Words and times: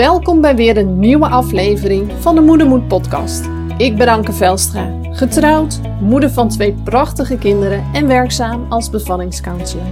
Welkom 0.00 0.40
bij 0.40 0.56
weer 0.56 0.76
een 0.76 0.98
nieuwe 0.98 1.28
aflevering 1.28 2.12
van 2.18 2.34
de 2.34 2.40
Moedermoed 2.40 2.88
podcast. 2.88 3.48
Ik 3.76 3.96
ben 3.96 4.08
Anke 4.08 4.32
Velstra, 4.32 4.92
getrouwd, 5.10 5.80
moeder 6.00 6.30
van 6.30 6.48
twee 6.48 6.72
prachtige 6.84 7.38
kinderen 7.38 7.84
en 7.92 8.06
werkzaam 8.06 8.66
als 8.68 8.90
bevallingscounselor. 8.90 9.86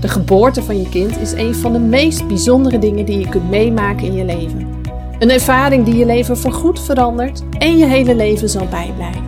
De 0.00 0.08
geboorte 0.08 0.62
van 0.62 0.78
je 0.80 0.88
kind 0.88 1.18
is 1.18 1.32
een 1.32 1.54
van 1.54 1.72
de 1.72 1.78
meest 1.78 2.26
bijzondere 2.26 2.78
dingen 2.78 3.04
die 3.04 3.18
je 3.18 3.28
kunt 3.28 3.50
meemaken 3.50 4.06
in 4.06 4.14
je 4.14 4.24
leven. 4.24 4.82
Een 5.18 5.30
ervaring 5.30 5.84
die 5.84 5.96
je 5.96 6.06
leven 6.06 6.36
voorgoed 6.36 6.80
verandert 6.80 7.42
en 7.58 7.78
je 7.78 7.86
hele 7.86 8.14
leven 8.14 8.48
zal 8.48 8.66
bijblijven. 8.66 9.24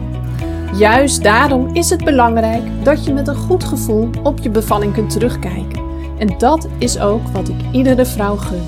Juist 0.74 1.22
daarom 1.22 1.74
is 1.74 1.90
het 1.90 2.04
belangrijk 2.04 2.62
dat 2.82 3.04
je 3.04 3.12
met 3.12 3.28
een 3.28 3.36
goed 3.36 3.64
gevoel 3.64 4.08
op 4.22 4.38
je 4.38 4.50
bevalling 4.50 4.92
kunt 4.92 5.10
terugkijken. 5.10 5.82
En 6.18 6.38
dat 6.38 6.68
is 6.78 6.98
ook 6.98 7.28
wat 7.32 7.48
ik 7.48 7.56
iedere 7.72 8.06
vrouw 8.06 8.36
gun. 8.36 8.62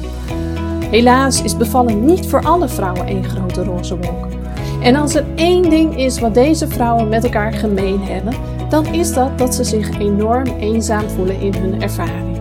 Helaas 0.92 1.42
is 1.42 1.56
bevallen 1.56 2.05
niet 2.05 2.28
voor 2.28 2.42
alle 2.42 2.69
vrouwen 2.69 3.06
één 3.06 3.24
grote 3.24 3.64
roze 3.64 3.96
wolk. 3.96 4.27
En 4.83 4.96
als 4.96 5.14
er 5.14 5.24
één 5.34 5.70
ding 5.70 5.98
is 5.98 6.20
wat 6.20 6.34
deze 6.34 6.69
vrouwen 6.69 7.09
met 7.09 7.24
elkaar 7.24 7.52
gemeen 7.52 8.02
hebben, 8.02 8.34
dan 8.69 8.87
is 8.87 9.12
dat 9.12 9.38
dat 9.38 9.55
ze 9.55 9.64
zich 9.64 9.98
enorm 9.98 10.47
eenzaam 10.47 11.09
voelen 11.09 11.41
in 11.41 11.55
hun 11.55 11.83
ervaring. 11.83 12.41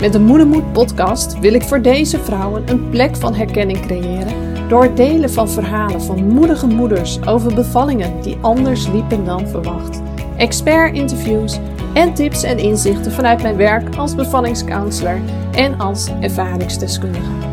Met 0.00 0.12
de 0.12 0.20
Moedermoed 0.20 0.72
podcast 0.72 1.38
wil 1.38 1.52
ik 1.52 1.62
voor 1.62 1.82
deze 1.82 2.20
vrouwen 2.20 2.62
een 2.66 2.88
plek 2.90 3.16
van 3.16 3.34
herkenning 3.34 3.80
creëren 3.80 4.68
door 4.68 4.82
het 4.82 4.96
delen 4.96 5.30
van 5.30 5.48
verhalen 5.48 6.02
van 6.02 6.26
moedige 6.26 6.66
moeders 6.66 7.26
over 7.26 7.54
bevallingen 7.54 8.22
die 8.22 8.38
anders 8.40 8.88
liepen 8.88 9.24
dan 9.24 9.48
verwacht. 9.48 10.02
Expert-interviews 10.36 11.58
en 11.94 12.14
tips 12.14 12.42
en 12.42 12.58
inzichten 12.58 13.12
vanuit 13.12 13.42
mijn 13.42 13.56
werk 13.56 13.96
als 13.96 14.14
bevallingscounselor 14.14 15.20
en 15.52 15.78
als 15.78 16.08
ervaringsdeskundige. 16.20 17.47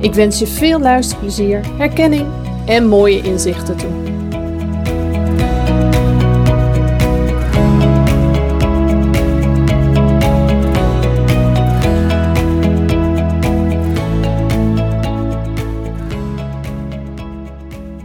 Ik 0.00 0.14
wens 0.14 0.38
je 0.38 0.46
veel 0.46 0.80
luisterplezier, 0.80 1.76
herkenning 1.76 2.26
en 2.66 2.86
mooie 2.86 3.22
inzichten 3.22 3.76
toe. 3.76 3.90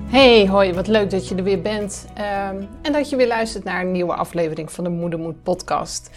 Hey, 0.09 0.47
hoi, 0.47 0.73
wat 0.73 0.87
leuk 0.87 1.09
dat 1.09 1.27
je 1.27 1.35
er 1.35 1.43
weer 1.43 1.61
bent 1.61 2.05
ehm, 2.13 2.63
en 2.81 2.91
dat 2.91 3.09
je 3.09 3.15
weer 3.15 3.27
luistert 3.27 3.63
naar 3.63 3.81
een 3.81 3.91
nieuwe 3.91 4.13
aflevering 4.13 4.71
van 4.71 4.83
de 4.83 4.89
Moedermoed 4.89 5.43
podcast. 5.43 6.09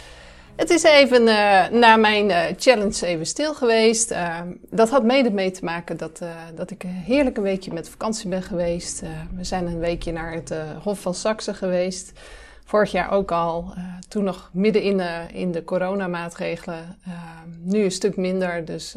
Het 0.59 0.69
is 0.69 0.83
even 0.83 1.21
uh, 1.21 1.67
na 1.67 1.95
mijn 1.95 2.29
uh, 2.29 2.43
challenge 2.57 3.05
even 3.05 3.25
stil 3.25 3.53
geweest. 3.53 4.11
Uh, 4.11 4.39
dat 4.69 4.89
had 4.89 5.03
mede 5.03 5.31
mee 5.31 5.51
te 5.51 5.63
maken 5.63 5.97
dat, 5.97 6.21
dat 6.55 6.71
ik 6.71 6.83
heerlijk 6.85 7.37
een 7.37 7.43
weekje 7.43 7.73
met 7.73 7.89
vakantie 7.89 8.29
ben 8.29 8.41
geweest. 8.41 9.01
we 9.35 9.43
zijn 9.43 9.67
een 9.67 9.79
weekje 9.79 10.11
naar 10.11 10.33
het 10.33 10.53
Hof 10.83 10.99
van 10.99 11.13
Saxe 11.13 11.53
geweest. 11.53 12.11
Vorig 12.65 12.91
jaar 12.91 13.11
ook 13.11 13.31
al. 13.31 13.73
toen 14.07 14.23
nog 14.23 14.49
midden 14.53 14.81
in, 14.81 15.01
in 15.33 15.51
de 15.51 15.63
coronamaatregelen. 15.63 16.99
nu 17.63 17.83
een 17.83 17.91
stuk 17.91 18.15
minder. 18.15 18.65
Dus 18.65 18.95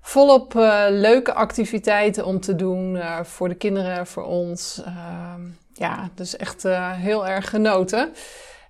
volop 0.00 0.52
leuke 0.90 1.32
activiteiten 1.32 2.24
om 2.24 2.40
te 2.40 2.54
doen 2.54 2.98
voor 3.22 3.48
de 3.48 3.54
kinderen, 3.54 4.06
voor 4.06 4.24
ons. 4.24 4.82
ja, 5.72 6.10
dus 6.14 6.36
echt 6.36 6.62
heel 6.96 7.26
erg 7.26 7.50
genoten. 7.50 8.12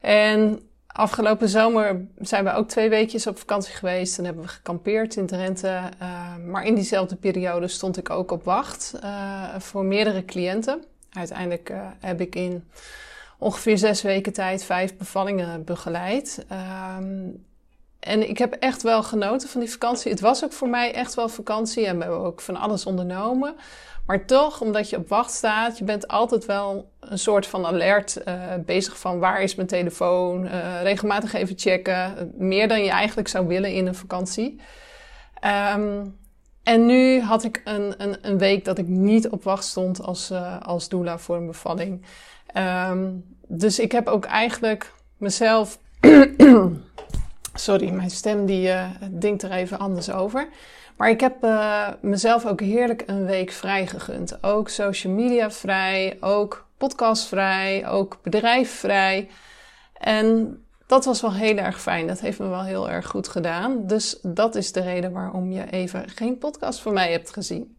En 0.01 0.61
Afgelopen 0.97 1.49
zomer 1.49 2.07
zijn 2.19 2.45
we 2.45 2.53
ook 2.53 2.69
twee 2.69 2.89
weekjes 2.89 3.27
op 3.27 3.39
vakantie 3.39 3.75
geweest 3.75 4.19
en 4.19 4.25
hebben 4.25 4.43
we 4.43 4.49
gekampeerd 4.49 5.17
in 5.17 5.27
Drenthe. 5.27 5.81
Uh, 6.03 6.37
maar 6.47 6.65
in 6.65 6.75
diezelfde 6.75 7.17
periode 7.17 7.69
stond 7.69 7.97
ik 7.97 8.11
ook 8.11 8.31
op 8.31 8.45
wacht 8.45 8.95
uh, 9.05 9.55
voor 9.59 9.85
meerdere 9.85 10.25
cliënten. 10.25 10.85
Uiteindelijk 11.11 11.71
uh, 11.71 11.87
heb 12.01 12.21
ik 12.21 12.35
in 12.35 12.65
ongeveer 13.39 13.79
zes 13.79 14.03
weken 14.03 14.33
tijd 14.33 14.65
vijf 14.65 14.97
bevallingen 14.97 15.65
begeleid. 15.65 16.47
Ehm, 18.07 18.21
en 18.21 18.29
ik 18.29 18.39
heb 18.39 18.53
echt 18.53 18.83
wel 18.83 19.03
genoten 19.03 19.49
van 19.49 19.61
die 19.61 19.71
vakantie. 19.71 20.11
Het 20.11 20.21
was 20.21 20.45
ook 20.45 20.53
voor 20.53 20.69
mij 20.69 20.95
echt 20.95 21.15
wel 21.15 21.29
vakantie 21.29 21.87
en 21.87 21.97
we 21.97 22.03
hebben 22.03 22.21
ook 22.21 22.41
van 22.41 22.57
alles 22.57 22.87
ondernomen. 22.87 23.55
Maar 24.07 24.27
toch, 24.27 24.61
omdat 24.61 24.91
je 24.91 24.97
op 24.97 25.09
wacht 25.09 25.31
staat, 25.31 25.79
je 25.79 25.85
bent 25.85 26.09
altijd 26.09 26.45
wel 26.45 26.91
een 27.01 27.19
soort 27.19 27.47
van 27.47 27.67
alert 27.67 28.19
uh, 28.29 28.35
bezig 28.65 28.99
van 28.99 29.19
waar 29.19 29.43
is 29.43 29.55
mijn 29.55 29.69
telefoon, 29.69 30.45
uh, 30.45 30.83
regelmatig 30.83 31.33
even 31.33 31.59
checken, 31.59 32.33
meer 32.37 32.69
dan 32.69 32.85
je 32.85 32.91
eigenlijk 32.91 33.29
zou 33.29 33.47
willen 33.47 33.73
in 33.73 33.87
een 33.87 33.95
vakantie. 33.95 34.61
Um, 35.75 36.19
en 36.63 36.87
nu 36.87 37.21
had 37.21 37.45
ik 37.45 37.61
een, 37.65 37.95
een, 37.99 38.17
een, 38.21 38.39
week 38.39 38.65
dat 38.65 38.79
ik 38.79 38.87
niet 38.87 39.29
op 39.29 39.45
wacht 39.45 39.65
stond 39.65 40.03
als, 40.03 40.31
uh, 40.31 40.61
als 40.61 40.89
doula 40.89 41.19
voor 41.19 41.37
een 41.37 41.47
bevalling. 41.47 42.03
Um, 42.91 43.25
dus 43.49 43.79
ik 43.79 43.93
heb 43.93 44.07
ook 44.07 44.25
eigenlijk 44.25 44.93
mezelf. 45.17 45.79
Sorry, 47.59 47.91
mijn 47.91 48.11
stem 48.11 48.47
die 48.47 48.73
denkt 49.11 49.43
er 49.43 49.51
even 49.51 49.79
anders 49.79 50.11
over. 50.11 50.49
Maar 50.97 51.11
ik 51.11 51.21
heb 51.21 51.45
uh, 51.45 51.89
mezelf 52.01 52.47
ook 52.47 52.61
heerlijk 52.61 53.03
een 53.07 53.27
week 53.27 53.51
vrij 53.51 53.87
gegund. 53.87 54.43
Ook 54.43 54.69
social 54.69 55.13
media 55.13 55.51
vrij, 55.51 56.17
ook 56.21 56.67
podcast 56.77 57.27
vrij, 57.27 57.89
ook 57.89 58.19
bedrijf 58.23 58.71
vrij. 58.71 59.29
En 59.99 60.59
dat 60.87 61.05
was 61.05 61.21
wel 61.21 61.35
heel 61.35 61.57
erg 61.57 61.81
fijn. 61.81 62.07
Dat 62.07 62.21
heeft 62.21 62.39
me 62.39 62.49
wel 62.49 62.65
heel 62.65 62.91
erg 62.91 63.07
goed 63.07 63.29
gedaan. 63.29 63.87
Dus 63.87 64.19
dat 64.23 64.55
is 64.55 64.73
de 64.73 64.81
reden 64.81 65.13
waarom 65.13 65.53
je 65.53 65.71
even 65.71 66.09
geen 66.09 66.39
podcast 66.39 66.81
van 66.81 66.93
mij 66.93 67.11
hebt 67.11 67.33
gezien. 67.33 67.77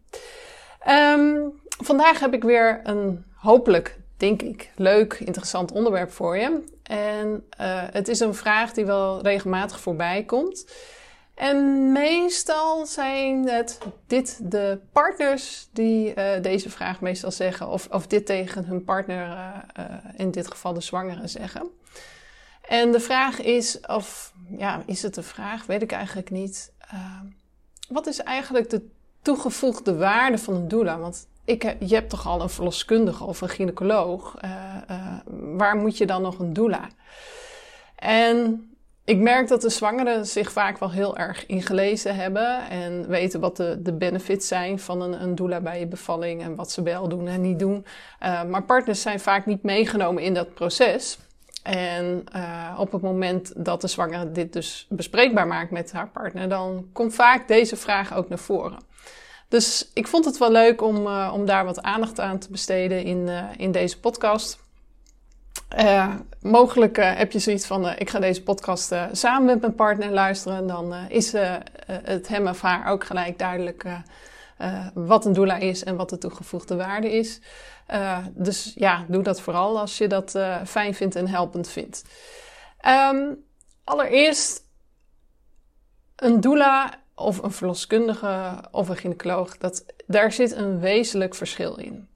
Um, 0.88 1.60
vandaag 1.84 2.20
heb 2.20 2.34
ik 2.34 2.42
weer 2.42 2.80
een 2.82 3.24
hopelijk, 3.34 3.98
denk 4.18 4.42
ik, 4.42 4.70
leuk, 4.76 5.12
interessant 5.12 5.72
onderwerp 5.72 6.12
voor 6.12 6.36
je. 6.36 6.64
En 6.82 7.44
uh, 7.60 7.82
het 7.90 8.08
is 8.08 8.20
een 8.20 8.34
vraag 8.34 8.72
die 8.72 8.84
wel 8.84 9.22
regelmatig 9.22 9.80
voorbij 9.80 10.24
komt. 10.24 10.66
En 11.34 11.92
meestal 11.92 12.86
zijn 12.86 13.48
het 13.48 13.78
dit 14.06 14.38
de 14.50 14.78
partners 14.92 15.68
die 15.72 16.14
uh, 16.14 16.42
deze 16.42 16.70
vraag 16.70 17.00
meestal 17.00 17.30
zeggen, 17.30 17.68
of, 17.68 17.88
of 17.90 18.06
dit 18.06 18.26
tegen 18.26 18.64
hun 18.64 18.84
partner, 18.84 19.28
uh, 19.78 19.84
in 20.16 20.30
dit 20.30 20.48
geval 20.48 20.72
de 20.72 20.80
zwangere, 20.80 21.26
zeggen. 21.26 21.70
En 22.68 22.92
de 22.92 23.00
vraag 23.00 23.40
is, 23.40 23.80
of 23.80 24.32
ja, 24.56 24.82
is 24.86 25.02
het 25.02 25.16
een 25.16 25.22
vraag? 25.22 25.66
Weet 25.66 25.82
ik 25.82 25.92
eigenlijk 25.92 26.30
niet. 26.30 26.72
wat 27.88 28.06
is 28.06 28.22
eigenlijk 28.22 28.70
de 28.70 28.88
toegevoegde 29.22 29.96
waarde 29.96 30.38
van 30.38 30.54
een 30.54 30.68
doula? 30.68 30.98
Want 30.98 31.26
ik, 31.48 31.76
je 31.80 31.94
hebt 31.94 32.10
toch 32.10 32.26
al 32.26 32.40
een 32.40 32.48
verloskundige 32.48 33.24
of 33.24 33.40
een 33.40 33.48
gynaecoloog. 33.48 34.34
waar 35.56 35.76
moet 35.76 35.98
je 35.98 36.06
dan 36.06 36.22
nog 36.22 36.38
een 36.38 36.52
doula? 36.52 36.88
En 37.96 38.68
ik 39.04 39.18
merk 39.18 39.48
dat 39.48 39.60
de 39.60 39.68
zwangeren 39.68 40.26
zich 40.26 40.52
vaak 40.52 40.78
wel 40.78 40.90
heel 40.90 41.16
erg 41.16 41.46
ingelezen 41.46 42.14
hebben 42.14 42.68
en 42.68 43.08
weten 43.08 43.40
wat 43.40 43.56
de, 43.56 43.82
de 43.82 43.92
benefits 43.92 44.48
zijn 44.48 44.78
van 44.78 45.02
een, 45.02 45.22
een 45.22 45.34
doula 45.34 45.60
bij 45.60 45.78
je 45.78 45.86
bevalling 45.86 46.42
en 46.42 46.54
wat 46.54 46.70
ze 46.70 46.82
wel 46.82 47.08
doen 47.08 47.28
en 47.28 47.40
niet 47.40 47.58
doen. 47.58 47.86
Uh, 48.22 48.44
maar 48.44 48.62
partners 48.62 49.02
zijn 49.02 49.20
vaak 49.20 49.46
niet 49.46 49.62
meegenomen 49.62 50.22
in 50.22 50.34
dat 50.34 50.54
proces. 50.54 51.18
En 51.62 52.24
op 52.78 52.92
het 52.92 53.02
moment 53.02 53.52
dat 53.64 53.80
de 53.80 53.86
zwangere 53.86 54.32
dit 54.32 54.52
dus 54.52 54.86
bespreekbaar 54.88 55.46
maakt 55.46 55.70
met 55.70 55.92
haar 55.92 56.08
partner, 56.08 56.48
dan 56.48 56.88
komt 56.92 57.14
vaak 57.14 57.48
deze 57.48 57.76
vraag 57.76 58.14
ook 58.14 58.28
naar 58.28 58.38
voren. 58.38 58.87
Dus 59.48 59.90
ik 59.94 60.06
vond 60.06 60.24
het 60.24 60.38
wel 60.38 60.50
leuk 60.50 60.82
om, 60.82 61.06
uh, 61.06 61.30
om 61.34 61.46
daar 61.46 61.64
wat 61.64 61.82
aandacht 61.82 62.20
aan 62.20 62.38
te 62.38 62.50
besteden 62.50 63.04
in, 63.04 63.28
in 63.56 63.72
deze 63.72 64.00
podcast. 64.00 64.58
Uh, 65.78 66.14
mogelijk 66.42 66.96
heb 66.96 67.32
je 67.32 67.38
zoiets 67.38 67.66
van: 67.66 67.88
ik 67.88 68.10
ga 68.10 68.18
deze 68.18 68.42
podcast 68.42 68.94
samen 69.12 69.44
met 69.44 69.60
mijn 69.60 69.74
partner 69.74 70.10
luisteren. 70.10 70.66
Dan 70.66 70.94
is 70.94 71.32
het 71.86 72.28
hem 72.28 72.46
of 72.46 72.60
haar 72.60 72.90
ook 72.90 73.04
gelijk 73.04 73.38
duidelijk 73.38 73.84
wat 74.94 75.24
een 75.24 75.32
doula 75.32 75.56
is 75.56 75.84
en 75.84 75.96
wat 75.96 76.10
de 76.10 76.18
toegevoegde 76.18 76.76
waarde 76.76 77.12
is. 77.12 77.40
dus 78.30 78.72
ja, 78.74 79.04
doe 79.08 79.22
dat 79.22 79.40
vooral 79.40 79.78
als 79.78 79.98
je 79.98 80.06
dat 80.06 80.38
fijn 80.64 80.94
vindt 80.94 81.16
en 81.16 81.28
helpend 81.28 81.68
vindt. 81.68 82.04
Um, 82.86 83.44
allereerst, 83.84 84.62
een 86.16 86.40
doula 86.40 87.00
of 87.18 87.42
een 87.42 87.52
verloskundige 87.52 88.64
of 88.70 88.88
een 88.88 88.96
gynaecoloog, 88.96 89.56
dat, 89.58 89.84
daar 90.06 90.32
zit 90.32 90.52
een 90.52 90.80
wezenlijk 90.80 91.34
verschil 91.34 91.76
in. 91.76 92.08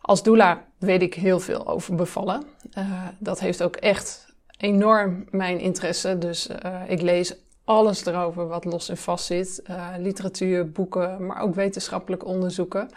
Als 0.00 0.22
doula 0.22 0.64
weet 0.78 1.02
ik 1.02 1.14
heel 1.14 1.40
veel 1.40 1.66
over 1.66 1.94
bevallen. 1.94 2.44
Uh, 2.78 3.08
dat 3.18 3.40
heeft 3.40 3.62
ook 3.62 3.76
echt 3.76 4.34
enorm 4.58 5.24
mijn 5.30 5.60
interesse. 5.60 6.18
Dus 6.18 6.48
uh, 6.48 6.80
ik 6.86 7.00
lees 7.00 7.34
alles 7.64 8.06
erover 8.06 8.48
wat 8.48 8.64
los 8.64 8.88
en 8.88 8.96
vast 8.96 9.24
zit. 9.24 9.62
Uh, 9.70 9.88
literatuur, 9.98 10.70
boeken, 10.70 11.26
maar 11.26 11.42
ook 11.42 11.54
wetenschappelijk 11.54 12.24
onderzoeken. 12.24 12.88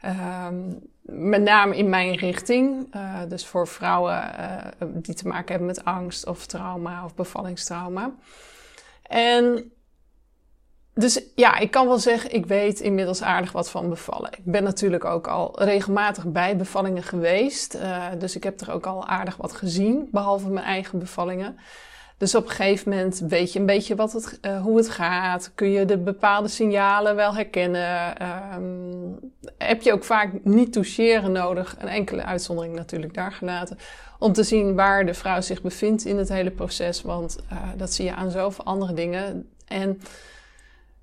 Ehm, 0.00 0.72
met 1.02 1.42
name 1.42 1.76
in 1.76 1.88
mijn 1.88 2.14
richting. 2.14 2.94
dus 3.28 3.46
voor 3.46 3.68
vrouwen 3.68 4.32
die 4.92 5.14
te 5.14 5.28
maken 5.28 5.48
hebben 5.48 5.66
met 5.66 5.84
angst 5.84 6.26
of 6.26 6.46
trauma 6.46 7.04
of 7.04 7.14
bevallingstrauma. 7.14 8.14
En 9.02 9.72
dus 10.94 11.22
ja, 11.34 11.58
ik 11.58 11.70
kan 11.70 11.86
wel 11.86 11.98
zeggen, 11.98 12.34
ik 12.34 12.46
weet 12.46 12.80
inmiddels 12.80 13.22
aardig 13.22 13.52
wat 13.52 13.70
van 13.70 13.88
bevallen. 13.88 14.30
Ik 14.32 14.44
ben 14.44 14.62
natuurlijk 14.62 15.04
ook 15.04 15.26
al 15.26 15.62
regelmatig 15.62 16.26
bij 16.26 16.56
bevallingen 16.56 17.02
geweest. 17.02 17.74
Uh, 17.74 18.06
dus 18.18 18.36
ik 18.36 18.44
heb 18.44 18.60
er 18.60 18.72
ook 18.72 18.86
al 18.86 19.06
aardig 19.06 19.36
wat 19.36 19.52
gezien, 19.52 20.08
behalve 20.10 20.48
mijn 20.48 20.66
eigen 20.66 20.98
bevallingen. 20.98 21.58
Dus 22.22 22.34
op 22.34 22.44
een 22.44 22.50
gegeven 22.50 22.90
moment 22.90 23.18
weet 23.28 23.52
je 23.52 23.58
een 23.58 23.66
beetje 23.66 23.94
wat 23.94 24.12
het, 24.12 24.38
uh, 24.42 24.62
hoe 24.62 24.76
het 24.76 24.90
gaat. 24.90 25.52
Kun 25.54 25.70
je 25.70 25.84
de 25.84 25.98
bepaalde 25.98 26.48
signalen 26.48 27.16
wel 27.16 27.34
herkennen. 27.34 28.14
Um, 28.54 29.18
heb 29.58 29.82
je 29.82 29.92
ook 29.92 30.04
vaak 30.04 30.30
niet 30.44 30.72
toucheren 30.72 31.32
nodig. 31.32 31.76
Een 31.78 31.88
enkele 31.88 32.24
uitzondering 32.24 32.74
natuurlijk 32.74 33.14
daar 33.14 33.32
gelaten. 33.32 33.78
Om 34.18 34.32
te 34.32 34.42
zien 34.42 34.74
waar 34.74 35.06
de 35.06 35.14
vrouw 35.14 35.40
zich 35.40 35.62
bevindt 35.62 36.04
in 36.04 36.18
het 36.18 36.28
hele 36.28 36.50
proces. 36.50 37.02
Want 37.02 37.38
uh, 37.52 37.58
dat 37.76 37.92
zie 37.92 38.04
je 38.04 38.14
aan 38.14 38.30
zoveel 38.30 38.64
andere 38.64 38.92
dingen. 38.92 39.48
En 39.66 40.00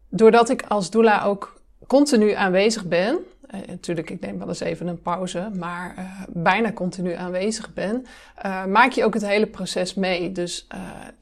doordat 0.09 0.49
ik 0.49 0.63
als 0.67 0.89
doula 0.89 1.23
ook 1.23 1.61
continu 1.87 2.31
aanwezig 2.31 2.85
ben, 2.85 3.19
uh, 3.55 3.61
natuurlijk, 3.67 4.09
ik 4.09 4.19
neem 4.19 4.37
wel 4.37 4.47
eens 4.47 4.59
even 4.59 4.87
een 4.87 5.01
pauze, 5.01 5.51
maar 5.53 5.95
uh, 5.97 6.21
bijna 6.27 6.73
continu 6.73 7.13
aanwezig 7.13 7.73
ben, 7.73 8.05
uh, 8.45 8.65
maak 8.65 8.91
je 8.91 9.03
ook 9.03 9.13
het 9.13 9.25
hele 9.25 9.47
proces 9.47 9.93
mee. 9.93 10.31
Dus 10.31 10.67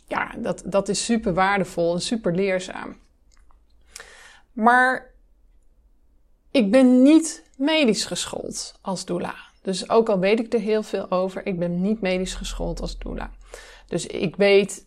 ja, 0.07 0.31
dat, 0.37 0.61
dat 0.65 0.89
is 0.89 1.05
super 1.05 1.33
waardevol 1.33 1.93
en 1.93 2.01
super 2.01 2.35
leerzaam. 2.35 2.95
Maar 4.51 5.11
ik 6.51 6.71
ben 6.71 7.01
niet 7.01 7.43
medisch 7.57 8.05
geschoold 8.05 8.79
als 8.81 9.05
doula. 9.05 9.35
Dus 9.61 9.89
ook 9.89 10.09
al 10.09 10.19
weet 10.19 10.39
ik 10.39 10.53
er 10.53 10.59
heel 10.59 10.83
veel 10.83 11.11
over, 11.11 11.45
ik 11.45 11.59
ben 11.59 11.81
niet 11.81 12.01
medisch 12.01 12.35
geschoold 12.35 12.81
als 12.81 12.97
doula. 12.97 13.31
Dus 13.87 14.07
ik 14.07 14.35
weet 14.35 14.85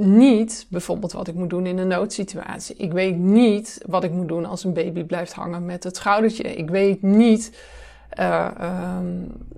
niet 0.00 0.66
bijvoorbeeld 0.70 1.12
wat 1.12 1.28
ik 1.28 1.34
moet 1.34 1.50
doen 1.50 1.66
in 1.66 1.78
een 1.78 1.88
noodsituatie. 1.88 2.76
Ik 2.76 2.92
weet 2.92 3.16
niet 3.16 3.80
wat 3.86 4.04
ik 4.04 4.12
moet 4.12 4.28
doen 4.28 4.44
als 4.44 4.64
een 4.64 4.72
baby 4.72 5.04
blijft 5.04 5.32
hangen 5.32 5.64
met 5.64 5.84
het 5.84 5.96
schoudertje. 5.96 6.42
Ik 6.42 6.70
weet 6.70 7.02
niet. 7.02 7.58
Uh, 8.18 8.48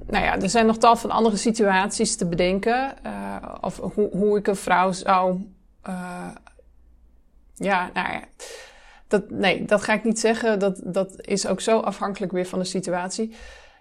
nou 0.07 0.25
ja, 0.25 0.41
er 0.41 0.49
zijn 0.49 0.67
nog 0.67 0.79
tal 0.79 0.97
van 0.97 1.11
andere 1.11 1.37
situaties 1.37 2.17
te 2.17 2.27
bedenken. 2.27 2.95
Uh, 3.07 3.37
of 3.61 3.77
hoe, 3.77 4.09
hoe 4.13 4.39
ik 4.39 4.47
een 4.47 4.57
vrouw 4.57 4.93
zou. 4.93 5.47
Uh, 5.89 6.29
ja, 7.55 7.91
nou 7.95 8.13
ja. 8.13 8.23
Dat, 9.09 9.31
nee, 9.31 9.65
dat 9.65 9.83
ga 9.83 9.93
ik 9.93 10.05
niet 10.05 10.21
zeggen. 10.21 10.59
Dat, 10.59 10.81
dat 10.85 11.27
is 11.27 11.47
ook 11.47 11.61
zo 11.61 11.79
afhankelijk 11.79 12.33
weer 12.33 12.47
van 12.47 12.59
de 12.59 12.65
situatie. 12.65 13.35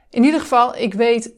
In 0.10 0.24
ieder 0.24 0.40
geval, 0.40 0.76
ik 0.76 0.94
weet 0.94 1.32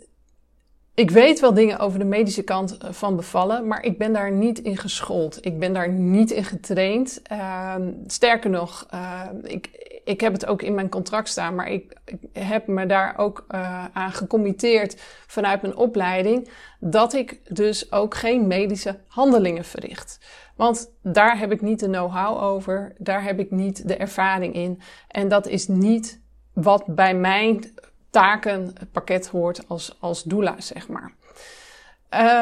ik 0.96 1.12
weet 1.12 1.40
wel 1.40 1.54
dingen 1.54 1.80
over 1.80 2.00
de 2.00 2.06
medische 2.06 2.44
kant 2.44 2.78
eh, 2.78 2.92
van 2.92 3.16
bevallen, 3.16 3.68
maar 3.68 3.84
ik 3.84 3.98
ben 3.98 4.14
daar 4.14 4.32
niet 4.32 4.60
in 4.60 4.78
geschoold. 4.78 5.46
Ik 5.46 5.60
ben 5.60 5.74
daar 5.74 5.90
niet 5.90 6.32
in 6.32 6.44
getraind. 6.44 7.22
Uh, 7.32 7.76
sterker 8.08 8.50
nog, 8.50 8.88
uh, 8.94 9.22
ik, 9.44 9.70
ik 10.04 10.22
heb 10.22 10.34
het 10.34 10.46
ook 10.46 10.62
in 10.62 10.74
mijn 10.74 10.90
contract 10.90 11.30
staan, 11.30 11.56
maar 11.56 11.72
ik, 11.72 11.94
heb 12.34 12.68
me 12.68 12.86
daar 12.86 13.18
ook 13.18 13.46
uh, 13.50 13.86
aan 13.94 14.12
gecommitteerd 14.12 15.02
vanuit 15.28 15.62
mijn 15.62 15.76
opleiding 15.76 16.50
dat 16.80 17.14
ik 17.14 17.56
dus 17.56 17.92
ook 17.92 18.16
geen 18.16 18.48
medische 18.48 19.00
handelingen 19.08 19.66
verricht. 19.66 20.20
Want 20.56 20.92
daar 21.02 21.38
heb 21.38 21.52
ik 21.52 21.62
niet 21.62 21.80
de 21.80 21.88
know-how 21.88 22.44
over, 22.44 22.94
daar 22.98 23.24
heb 23.24 23.40
ik 23.40 23.52
niet 23.52 23.88
de 23.88 23.96
ervaring 23.96 24.54
in. 24.54 24.82
En 25.08 25.28
dat 25.28 25.48
is 25.48 25.68
niet 25.68 26.22
wat 26.54 26.86
bij 26.86 27.16
mijn 27.16 27.74
takenpakket 28.14 29.28
hoort 29.28 29.68
als, 29.68 29.96
als 30.00 30.24
doula, 30.24 30.56
zeg 30.62 30.88
maar. 30.88 31.14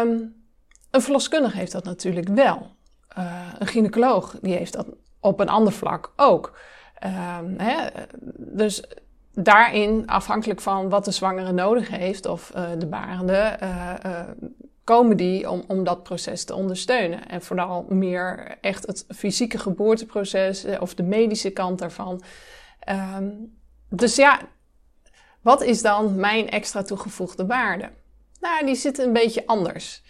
Um, 0.03 0.35
een 0.91 1.01
verloskundige 1.01 1.57
heeft 1.57 1.71
dat 1.71 1.83
natuurlijk 1.83 2.27
wel. 2.27 2.75
Uh, 3.17 3.53
een 3.59 3.67
gynaecoloog 3.67 4.37
die 4.41 4.53
heeft 4.53 4.73
dat 4.73 4.87
op 5.19 5.39
een 5.39 5.49
ander 5.49 5.73
vlak 5.73 6.13
ook. 6.15 6.57
Um, 7.39 7.55
hè, 7.57 7.87
dus 8.37 8.83
daarin, 9.33 10.07
afhankelijk 10.07 10.61
van 10.61 10.89
wat 10.89 11.05
de 11.05 11.11
zwangere 11.11 11.51
nodig 11.51 11.89
heeft 11.89 12.25
of 12.25 12.51
uh, 12.55 12.69
de 12.77 12.87
barende, 12.87 13.57
uh, 13.63 14.21
komen 14.83 15.17
die 15.17 15.49
om, 15.49 15.63
om 15.67 15.83
dat 15.83 16.03
proces 16.03 16.43
te 16.43 16.55
ondersteunen. 16.55 17.27
En 17.27 17.41
vooral 17.41 17.85
meer 17.89 18.57
echt 18.61 18.87
het 18.87 19.05
fysieke 19.07 19.57
geboorteproces 19.57 20.65
of 20.79 20.93
de 20.93 21.03
medische 21.03 21.49
kant 21.49 21.79
daarvan. 21.79 22.21
Um, 22.89 23.59
dus 23.89 24.15
ja, 24.15 24.39
wat 25.41 25.63
is 25.63 25.81
dan 25.81 26.15
mijn 26.15 26.49
extra 26.49 26.81
toegevoegde 26.81 27.45
waarde? 27.45 27.89
Nou, 28.39 28.65
die 28.65 28.75
zit 28.75 28.97
een 28.97 29.13
beetje 29.13 29.45
anders. 29.45 30.01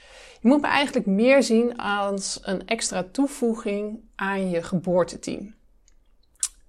Je 0.41 0.47
moet 0.47 0.61
me 0.61 0.67
eigenlijk 0.67 1.05
meer 1.05 1.43
zien 1.43 1.77
als 1.77 2.39
een 2.41 2.67
extra 2.67 3.05
toevoeging 3.11 3.99
aan 4.15 4.49
je 4.49 4.63
geboorteteam. 4.63 5.53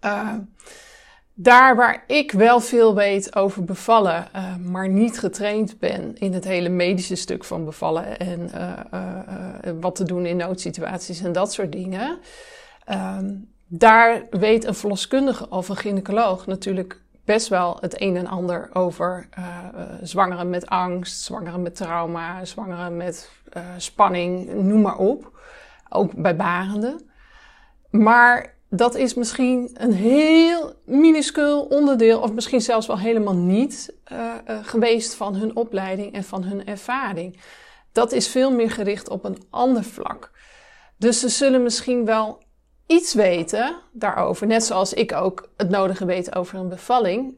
Uh, 0.05 0.35
daar 1.35 1.77
waar 1.77 2.05
ik 2.07 2.33
wel 2.33 2.61
veel 2.61 2.95
weet 2.95 3.37
over 3.37 3.65
bevallen, 3.65 4.29
uh, 4.37 4.57
maar 4.57 4.89
niet 4.89 5.19
getraind 5.19 5.79
ben 5.79 6.17
in 6.19 6.33
het 6.33 6.45
hele 6.45 6.69
medische 6.69 7.15
stuk 7.15 7.45
van 7.45 7.65
bevallen 7.65 8.19
en 8.19 8.51
uh, 8.55 9.73
wat 9.81 9.95
te 9.95 10.05
doen 10.05 10.27
in 10.27 10.37
noodsituaties 10.37 11.21
en 11.21 11.33
dat 11.33 11.53
soort 11.53 11.73
dingen. 11.73 12.19
Ehm, 12.85 13.35
daar 13.67 14.27
weet 14.31 14.65
een 14.65 14.75
verloskundige 14.75 15.49
of 15.49 15.69
een 15.69 15.77
gynaecoloog 15.77 16.47
natuurlijk 16.47 17.01
best 17.25 17.49
wel 17.49 17.77
het 17.81 18.01
een 18.01 18.17
en 18.17 18.27
ander 18.27 18.71
over 18.73 19.29
uh, 19.39 19.45
zwangeren 20.03 20.51
met 20.51 20.67
angst, 20.67 21.23
zwangeren 21.23 21.63
met 21.63 21.77
trauma, 21.77 22.45
zwangeren 22.45 22.97
met 22.97 23.31
uh, 23.57 23.63
spanning, 23.77 24.55
noem 24.55 24.81
maar 24.81 24.97
op. 24.97 25.41
Ook 25.89 26.15
bij 26.15 26.37
barenden. 26.37 27.11
Maar 27.91 28.55
dat 28.69 28.95
is 28.95 29.15
misschien 29.15 29.71
een 29.75 29.93
heel 29.93 30.73
minuscuul 30.85 31.63
onderdeel, 31.63 32.21
of 32.21 32.33
misschien 32.33 32.61
zelfs 32.61 32.87
wel 32.87 32.99
helemaal 32.99 33.37
niet 33.37 33.95
geweest 34.63 35.15
van 35.15 35.35
hun 35.35 35.57
opleiding 35.57 36.13
en 36.13 36.25
van 36.25 36.43
hun 36.43 36.67
ervaring. 36.67 37.41
Dat 37.93 38.13
is 38.13 38.29
veel 38.29 38.51
meer 38.53 38.71
gericht 38.71 39.09
op 39.09 39.25
een 39.25 39.43
ander 39.51 39.85
vlak. 39.85 40.31
Dus 40.97 41.21
ze 41.21 41.29
zullen 41.29 41.63
misschien 41.63 42.05
wel 42.05 42.43
iets 42.93 43.15
weten 43.15 43.77
daarover, 43.93 44.47
net 44.47 44.65
zoals 44.65 44.95
ik 44.95 45.13
ook 45.13 45.49
het 45.57 45.69
nodige 45.69 46.05
weet 46.05 46.37
over 46.37 46.59
een 46.59 46.69
bevalling. 46.69 47.35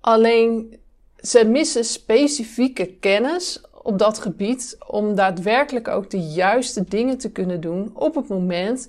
Alleen 0.00 0.80
ze 1.20 1.44
missen 1.44 1.84
specifieke 1.84 2.86
kennis 2.86 3.60
op 3.82 3.98
dat 3.98 4.18
gebied 4.18 4.76
om 4.86 5.14
daadwerkelijk 5.14 5.88
ook 5.88 6.10
de 6.10 6.20
juiste 6.20 6.84
dingen 6.84 7.18
te 7.18 7.30
kunnen 7.30 7.60
doen 7.60 7.90
op 7.94 8.14
het 8.14 8.28
moment 8.28 8.88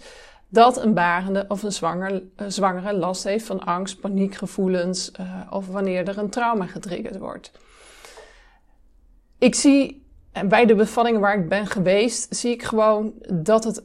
dat 0.50 0.84
een 0.84 0.94
barende 0.94 1.46
of 1.48 1.64
een 1.64 1.72
zwanger, 1.72 2.24
zwangere 2.48 2.94
last 2.94 3.24
heeft 3.24 3.46
van 3.46 3.60
angst, 3.60 4.00
paniekgevoelens 4.00 5.12
uh, 5.20 5.42
of 5.50 5.68
wanneer 5.68 6.08
er 6.08 6.18
een 6.18 6.30
trauma 6.30 6.66
getriggerd 6.66 7.18
wordt. 7.18 7.52
Ik 9.38 9.56
zie 9.56 10.06
bij 10.46 10.66
de 10.66 10.76
bevallingen 10.76 11.22
waar 11.22 11.40
ik 11.40 11.50
ben 11.50 11.68
geweest, 11.68 12.36
zie 12.36 12.52
ik 12.52 12.64
gewoon 12.64 13.14
dat 13.30 13.64
het 13.64 13.84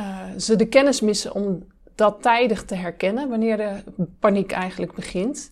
uh, 0.00 0.24
ze 0.38 0.56
de 0.56 0.66
kennis 0.66 1.00
missen 1.00 1.34
om 1.34 1.66
dat 1.94 2.22
tijdig 2.22 2.64
te 2.64 2.74
herkennen 2.74 3.28
wanneer 3.28 3.56
de 3.56 3.72
paniek 4.20 4.52
eigenlijk 4.52 4.94
begint. 4.94 5.50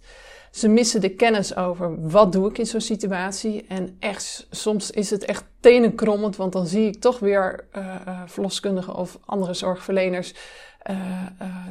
Ze 0.51 0.69
missen 0.69 1.01
de 1.01 1.09
kennis 1.09 1.57
over 1.57 2.09
wat 2.09 2.33
doe 2.33 2.49
ik 2.49 2.59
in 2.59 2.67
zo'n 2.67 2.81
situatie. 2.81 3.65
En 3.69 3.97
echt, 3.99 4.47
soms 4.51 4.91
is 4.91 5.11
het 5.11 5.25
echt 5.25 5.45
tenenkrommend, 5.61 6.37
want 6.37 6.53
dan 6.53 6.67
zie 6.67 6.87
ik 6.87 7.01
toch 7.01 7.19
weer 7.19 7.65
uh, 7.77 7.95
uh, 8.09 8.21
verloskundigen 8.27 8.95
of 8.95 9.19
andere 9.25 9.55
zorgverleners 9.55 10.35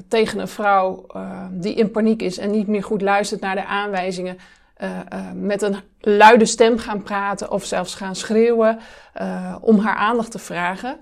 tegen 0.08 0.40
een 0.40 0.48
vrouw 0.48 1.06
die 1.52 1.74
in 1.74 1.92
paniek 1.92 2.22
is 2.22 2.38
en 2.38 2.52
niet 2.52 2.68
meer 2.68 2.84
goed 2.84 3.02
luistert 3.02 3.42
naar 3.42 3.56
de 3.56 3.66
aanwijzingen. 3.66 4.38
met 5.34 5.62
een 5.62 5.76
luide 6.00 6.46
stem 6.46 6.78
gaan 6.78 7.04
praten 7.04 7.52
of 7.52 7.66
zelfs 7.66 7.96
gaan 7.96 8.16
schreeuwen 8.16 8.80
om 9.62 9.80
haar 9.80 9.96
aandacht 9.96 10.32
te 10.32 10.40
vragen. 10.40 11.00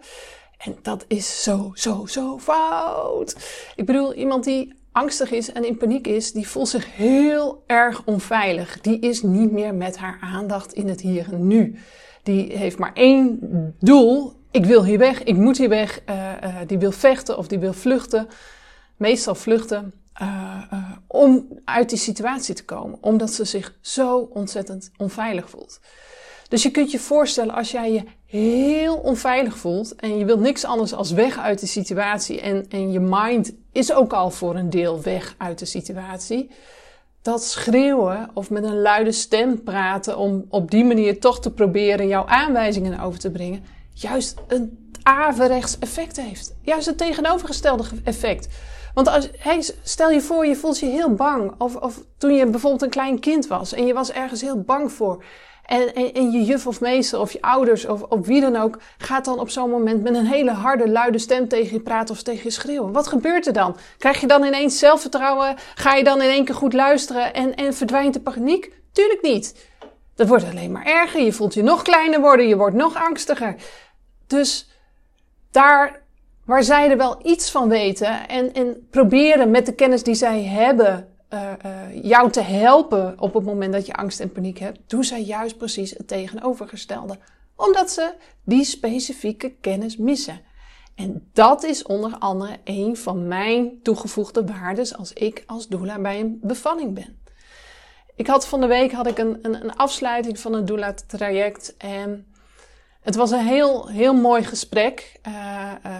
En 0.63 0.75
dat 0.81 1.05
is 1.07 1.43
zo, 1.43 1.71
zo, 1.73 2.05
zo 2.05 2.39
fout. 2.39 3.35
Ik 3.75 3.85
bedoel, 3.85 4.13
iemand 4.13 4.43
die 4.43 4.73
angstig 4.91 5.31
is 5.31 5.51
en 5.51 5.65
in 5.65 5.77
paniek 5.77 6.07
is, 6.07 6.31
die 6.31 6.47
voelt 6.47 6.67
zich 6.67 6.95
heel 6.95 7.63
erg 7.67 8.01
onveilig. 8.05 8.81
Die 8.81 8.99
is 8.99 9.21
niet 9.21 9.51
meer 9.51 9.75
met 9.75 9.97
haar 9.97 10.17
aandacht 10.21 10.73
in 10.73 10.87
het 10.87 11.01
hier 11.01 11.33
en 11.33 11.47
nu. 11.47 11.79
Die 12.23 12.57
heeft 12.57 12.77
maar 12.77 12.93
één 12.93 13.39
doel. 13.79 14.33
Ik 14.51 14.65
wil 14.65 14.83
hier 14.85 14.97
weg, 14.97 15.23
ik 15.23 15.35
moet 15.35 15.57
hier 15.57 15.69
weg. 15.69 16.01
Uh, 16.09 16.15
uh, 16.43 16.55
die 16.67 16.77
wil 16.77 16.91
vechten 16.91 17.37
of 17.37 17.47
die 17.47 17.59
wil 17.59 17.73
vluchten. 17.73 18.27
Meestal 18.97 19.35
vluchten. 19.35 19.93
Uh, 20.21 20.91
om 21.07 21.47
uit 21.65 21.89
die 21.89 21.97
situatie 21.97 22.55
te 22.55 22.65
komen. 22.65 22.97
Omdat 23.01 23.31
ze 23.33 23.45
zich 23.45 23.77
zo 23.81 24.17
ontzettend 24.17 24.91
onveilig 24.97 25.49
voelt. 25.49 25.79
Dus 26.47 26.63
je 26.63 26.71
kunt 26.71 26.91
je 26.91 26.99
voorstellen 26.99 27.53
als 27.53 27.71
jij 27.71 27.91
je 27.91 28.03
heel 28.33 28.95
onveilig 28.95 29.57
voelt 29.57 29.95
en 29.95 30.17
je 30.17 30.25
wilt 30.25 30.39
niks 30.39 30.65
anders 30.65 30.93
als 30.93 31.11
weg 31.11 31.37
uit 31.37 31.59
de 31.59 31.65
situatie 31.65 32.41
en, 32.41 32.65
en 32.69 32.91
je 32.91 32.99
mind 32.99 33.53
is 33.71 33.93
ook 33.93 34.13
al 34.13 34.29
voor 34.29 34.55
een 34.55 34.69
deel 34.69 35.01
weg 35.01 35.35
uit 35.37 35.59
de 35.59 35.65
situatie. 35.65 36.49
Dat 37.21 37.43
schreeuwen 37.43 38.29
of 38.33 38.49
met 38.49 38.63
een 38.63 38.81
luide 38.81 39.11
stem 39.11 39.63
praten 39.63 40.17
om 40.17 40.45
op 40.49 40.71
die 40.71 40.85
manier 40.85 41.19
toch 41.19 41.39
te 41.39 41.51
proberen 41.51 42.07
jouw 42.07 42.25
aanwijzingen 42.25 42.99
over 42.99 43.19
te 43.19 43.31
brengen, 43.31 43.63
juist 43.93 44.35
een 44.47 44.82
averechts 45.03 45.79
effect 45.79 46.17
heeft. 46.17 46.55
Juist 46.61 46.85
het 46.85 46.97
tegenovergestelde 46.97 47.83
effect. 48.03 48.47
Want 48.93 49.07
als, 49.07 49.29
hey, 49.37 49.63
stel 49.83 50.09
je 50.09 50.21
voor, 50.21 50.45
je 50.45 50.55
voelt 50.55 50.79
je 50.79 50.85
heel 50.85 51.13
bang. 51.13 51.53
Of, 51.57 51.75
of 51.75 51.99
toen 52.17 52.33
je 52.33 52.45
bijvoorbeeld 52.45 52.81
een 52.81 52.89
klein 52.89 53.19
kind 53.19 53.47
was 53.47 53.73
en 53.73 53.85
je 53.85 53.93
was 53.93 54.11
ergens 54.11 54.41
heel 54.41 54.61
bang 54.61 54.91
voor. 54.91 55.23
En, 55.65 55.93
en, 55.93 56.13
en, 56.13 56.31
je 56.31 56.43
juf 56.43 56.67
of 56.67 56.81
meester 56.81 57.19
of 57.19 57.31
je 57.31 57.41
ouders 57.41 57.85
of, 57.85 58.01
of 58.01 58.27
wie 58.27 58.41
dan 58.41 58.55
ook 58.55 58.79
gaat 58.97 59.25
dan 59.25 59.39
op 59.39 59.49
zo'n 59.49 59.69
moment 59.69 60.03
met 60.03 60.15
een 60.15 60.25
hele 60.25 60.51
harde, 60.51 60.89
luide 60.89 61.17
stem 61.17 61.47
tegen 61.47 61.73
je 61.73 61.79
praten 61.79 62.15
of 62.15 62.21
tegen 62.21 62.43
je 62.43 62.49
schreeuwen. 62.49 62.91
Wat 62.91 63.07
gebeurt 63.07 63.47
er 63.47 63.53
dan? 63.53 63.77
Krijg 63.97 64.21
je 64.21 64.27
dan 64.27 64.43
ineens 64.43 64.79
zelfvertrouwen? 64.79 65.55
Ga 65.75 65.93
je 65.93 66.03
dan 66.03 66.21
in 66.21 66.29
één 66.29 66.45
keer 66.45 66.55
goed 66.55 66.73
luisteren 66.73 67.33
en, 67.33 67.55
en 67.55 67.73
verdwijnt 67.73 68.13
de 68.13 68.19
paniek? 68.19 68.71
Tuurlijk 68.91 69.21
niet. 69.21 69.55
Dat 70.15 70.27
wordt 70.27 70.43
alleen 70.43 70.71
maar 70.71 70.85
erger. 70.85 71.21
Je 71.21 71.33
voelt 71.33 71.53
je 71.53 71.63
nog 71.63 71.81
kleiner 71.81 72.19
worden, 72.19 72.47
je 72.47 72.57
wordt 72.57 72.75
nog 72.75 72.95
angstiger. 72.95 73.55
Dus 74.27 74.72
daar 75.53 76.01
waar 76.45 76.63
zij 76.63 76.89
er 76.89 76.97
wel 76.97 77.19
iets 77.23 77.51
van 77.51 77.69
weten 77.69 78.27
en, 78.27 78.53
en 78.53 78.87
proberen 78.89 79.51
met 79.51 79.65
de 79.65 79.73
kennis 79.73 80.03
die 80.03 80.15
zij 80.15 80.43
hebben 80.43 81.07
uh, 81.33 81.51
uh, 81.65 82.03
jou 82.03 82.31
te 82.31 82.41
helpen 82.41 83.19
op 83.19 83.33
het 83.33 83.43
moment 83.43 83.73
dat 83.73 83.85
je 83.85 83.93
angst 83.93 84.19
en 84.19 84.31
paniek 84.31 84.59
hebt, 84.59 84.79
doen 84.87 85.03
zij 85.03 85.21
juist 85.21 85.57
precies 85.57 85.91
het 85.91 86.07
tegenovergestelde. 86.07 87.17
Omdat 87.55 87.91
ze 87.91 88.13
die 88.43 88.63
specifieke 88.63 89.53
kennis 89.61 89.97
missen. 89.97 90.41
En 90.95 91.29
dat 91.33 91.63
is 91.63 91.83
onder 91.83 92.17
andere 92.17 92.57
een 92.63 92.97
van 92.97 93.27
mijn 93.27 93.81
toegevoegde 93.81 94.45
waarden 94.45 94.95
als 94.95 95.13
ik 95.13 95.43
als 95.45 95.67
doula 95.67 95.99
bij 95.99 96.19
een 96.19 96.39
bevalling 96.41 96.93
ben. 96.93 97.21
Ik 98.15 98.27
had 98.27 98.47
van 98.47 98.61
de 98.61 98.67
week 98.67 98.91
had 98.91 99.07
ik 99.07 99.17
een, 99.17 99.39
een, 99.41 99.63
een 99.63 99.75
afsluiting 99.75 100.39
van 100.39 100.53
een 100.53 100.65
doula 100.65 100.93
traject 101.07 101.77
en 101.77 102.32
het 103.03 103.15
was 103.15 103.31
een 103.31 103.45
heel, 103.45 103.87
heel 103.87 104.13
mooi 104.13 104.43
gesprek. 104.43 105.19
Uh, 105.27 105.71
uh, 105.85 105.91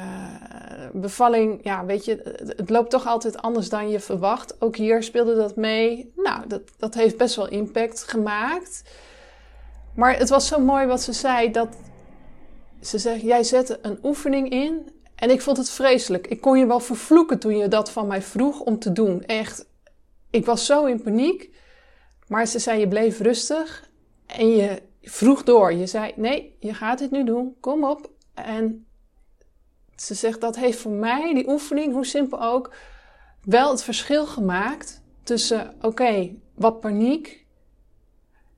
bevalling, 0.94 1.60
ja, 1.64 1.86
weet 1.86 2.06
je, 2.06 2.40
het, 2.58 2.70
loopt 2.70 2.90
toch 2.90 3.08
altijd 3.08 3.38
anders 3.42 3.70
dan 3.70 3.90
je 3.90 4.00
verwacht. 4.00 4.62
Ook 4.62 4.76
hier 4.76 5.04
speelde 5.04 5.36
dat 5.36 5.56
mee. 5.56 6.12
Nou, 6.16 6.48
dat, 6.48 6.62
dat 6.78 6.94
heeft 6.94 7.18
best 7.18 7.36
wel 7.36 7.48
impact 7.48 8.04
gemaakt. 8.04 8.84
Maar 9.96 10.18
het 10.18 10.30
was 10.30 10.48
zo 10.48 10.60
mooi 10.60 10.86
wat 10.86 11.02
ze 11.02 11.14
zei, 11.14 11.52
dat 11.52 11.68
ze 12.82 12.98
zegt, 12.98 13.22
jij 13.22 13.44
zette 13.44 13.80
een 13.82 14.00
oefening 14.04 14.50
in 14.50 14.92
en 15.16 15.30
ik 15.30 15.42
vond 15.42 15.58
het 15.58 15.70
vreselijk. 15.70 16.28
Ik 16.28 16.42
kon 16.42 16.60
je 16.60 16.66
wel 16.66 16.80
vervloeken 16.80 17.40
toen 17.40 17.58
je 17.58 17.68
dat 17.68 17.92
van 17.92 18.08
mij 18.08 18.22
vroeg 18.22 18.60
om 18.60 18.80
te 18.80 18.92
doen. 18.92 19.24
Echt, 19.24 19.66
ik 20.30 20.46
was 20.46 20.66
zo 20.66 20.86
in 20.86 21.02
paniek. 21.02 21.50
Maar 22.28 22.46
ze 22.46 22.60
zei, 22.60 22.80
je 22.80 22.88
bleef 22.88 23.20
rustig 23.20 23.90
en 24.26 24.48
je 24.48 24.82
vroeg 25.04 25.44
door. 25.44 25.74
Je 25.74 25.88
zei: 25.88 26.12
Nee, 26.16 26.56
je 26.60 26.74
gaat 26.74 27.00
dit 27.00 27.12
nu 27.12 27.24
doen. 27.24 27.56
Kom 27.60 27.84
op. 27.84 28.12
En 28.34 28.86
ze 29.96 30.14
zegt: 30.14 30.42
Dat 30.42 30.56
heeft 30.56 30.80
voor 30.80 30.92
mij, 30.92 31.34
die 31.34 31.50
oefening, 31.50 31.94
hoe 31.94 32.06
simpel 32.06 32.44
ook, 32.44 32.76
wel 33.42 33.70
het 33.70 33.84
verschil 33.84 34.26
gemaakt 34.26 35.02
tussen: 35.24 35.76
Oké, 35.82 36.36
wat 36.54 36.80
paniek. 36.80 37.46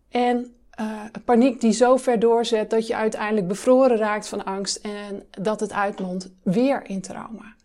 En 0.10 0.56
uh, 0.80 1.04
paniek 1.26 1.62
die 1.62 1.72
zo 1.72 1.98
ver 1.98 2.20
doorzet 2.20 2.70
dat 2.70 2.88
je 2.88 2.96
uiteindelijk 2.96 3.48
bevroren 3.48 3.98
raakt 3.98 4.28
van 4.28 4.46
angst 4.46 4.76
en 4.76 5.24
dat 5.32 5.60
het 5.60 5.72
uitmondt 5.74 6.32
weer 6.44 6.90
in 6.90 7.02
trauma. 7.02 7.56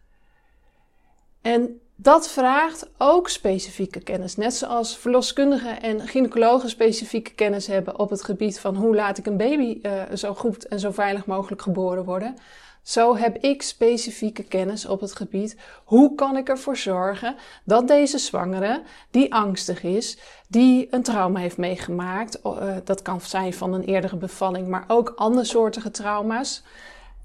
En 1.40 1.79
dat 2.02 2.28
vraagt 2.28 2.88
ook 2.98 3.28
specifieke 3.28 4.00
kennis. 4.00 4.36
Net 4.36 4.54
zoals 4.54 4.96
verloskundigen 4.96 5.82
en 5.82 6.08
gynaecologen 6.08 6.68
specifieke 6.68 7.32
kennis 7.32 7.66
hebben 7.66 7.98
op 7.98 8.10
het 8.10 8.24
gebied 8.24 8.60
van 8.60 8.76
hoe 8.76 8.94
laat 8.94 9.18
ik 9.18 9.26
een 9.26 9.36
baby 9.36 9.78
uh, 9.82 10.02
zo 10.14 10.34
goed 10.34 10.68
en 10.68 10.80
zo 10.80 10.90
veilig 10.90 11.26
mogelijk 11.26 11.62
geboren 11.62 12.04
worden. 12.04 12.36
Zo 12.82 13.16
heb 13.16 13.36
ik 13.36 13.62
specifieke 13.62 14.42
kennis 14.42 14.86
op 14.86 15.00
het 15.00 15.14
gebied 15.14 15.56
hoe 15.84 16.14
kan 16.14 16.36
ik 16.36 16.48
ervoor 16.48 16.76
zorgen 16.76 17.36
dat 17.64 17.88
deze 17.88 18.18
zwangere, 18.18 18.82
die 19.10 19.34
angstig 19.34 19.82
is, 19.82 20.18
die 20.48 20.86
een 20.90 21.02
trauma 21.02 21.40
heeft 21.40 21.56
meegemaakt, 21.56 22.40
uh, 22.44 22.76
dat 22.84 23.02
kan 23.02 23.20
zijn 23.20 23.54
van 23.54 23.72
een 23.72 23.84
eerdere 23.84 24.16
bevalling, 24.16 24.68
maar 24.68 24.84
ook 24.88 25.12
andersoortige 25.16 25.90
trauma's, 25.90 26.62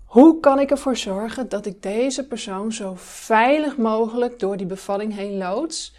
hoe 0.06 0.40
kan 0.40 0.60
ik 0.60 0.72
ervoor 0.72 0.98
zorgen 0.98 1.50
dat 1.50 1.66
ik 1.66 1.82
deze 1.82 2.28
persoon 2.28 2.72
zo 2.72 2.94
veilig 2.98 3.78
mogelijk 3.78 4.40
door 4.40 4.58
die 4.58 4.66
bevalling 4.66 5.16
heen 5.16 5.38
loods? 5.38 5.96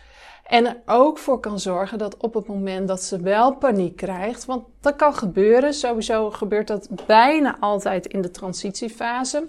En 0.46 0.66
er 0.66 0.82
ook 0.86 1.18
voor 1.18 1.40
kan 1.40 1.60
zorgen 1.60 1.98
dat 1.98 2.16
op 2.16 2.34
het 2.34 2.46
moment 2.46 2.88
dat 2.88 3.02
ze 3.02 3.20
wel 3.20 3.54
paniek 3.54 3.96
krijgt, 3.96 4.44
want 4.44 4.64
dat 4.80 4.96
kan 4.96 5.14
gebeuren, 5.14 5.74
sowieso 5.74 6.30
gebeurt 6.30 6.66
dat 6.66 6.88
bijna 7.06 7.56
altijd 7.60 8.06
in 8.06 8.20
de 8.20 8.30
transitiefase. 8.30 9.48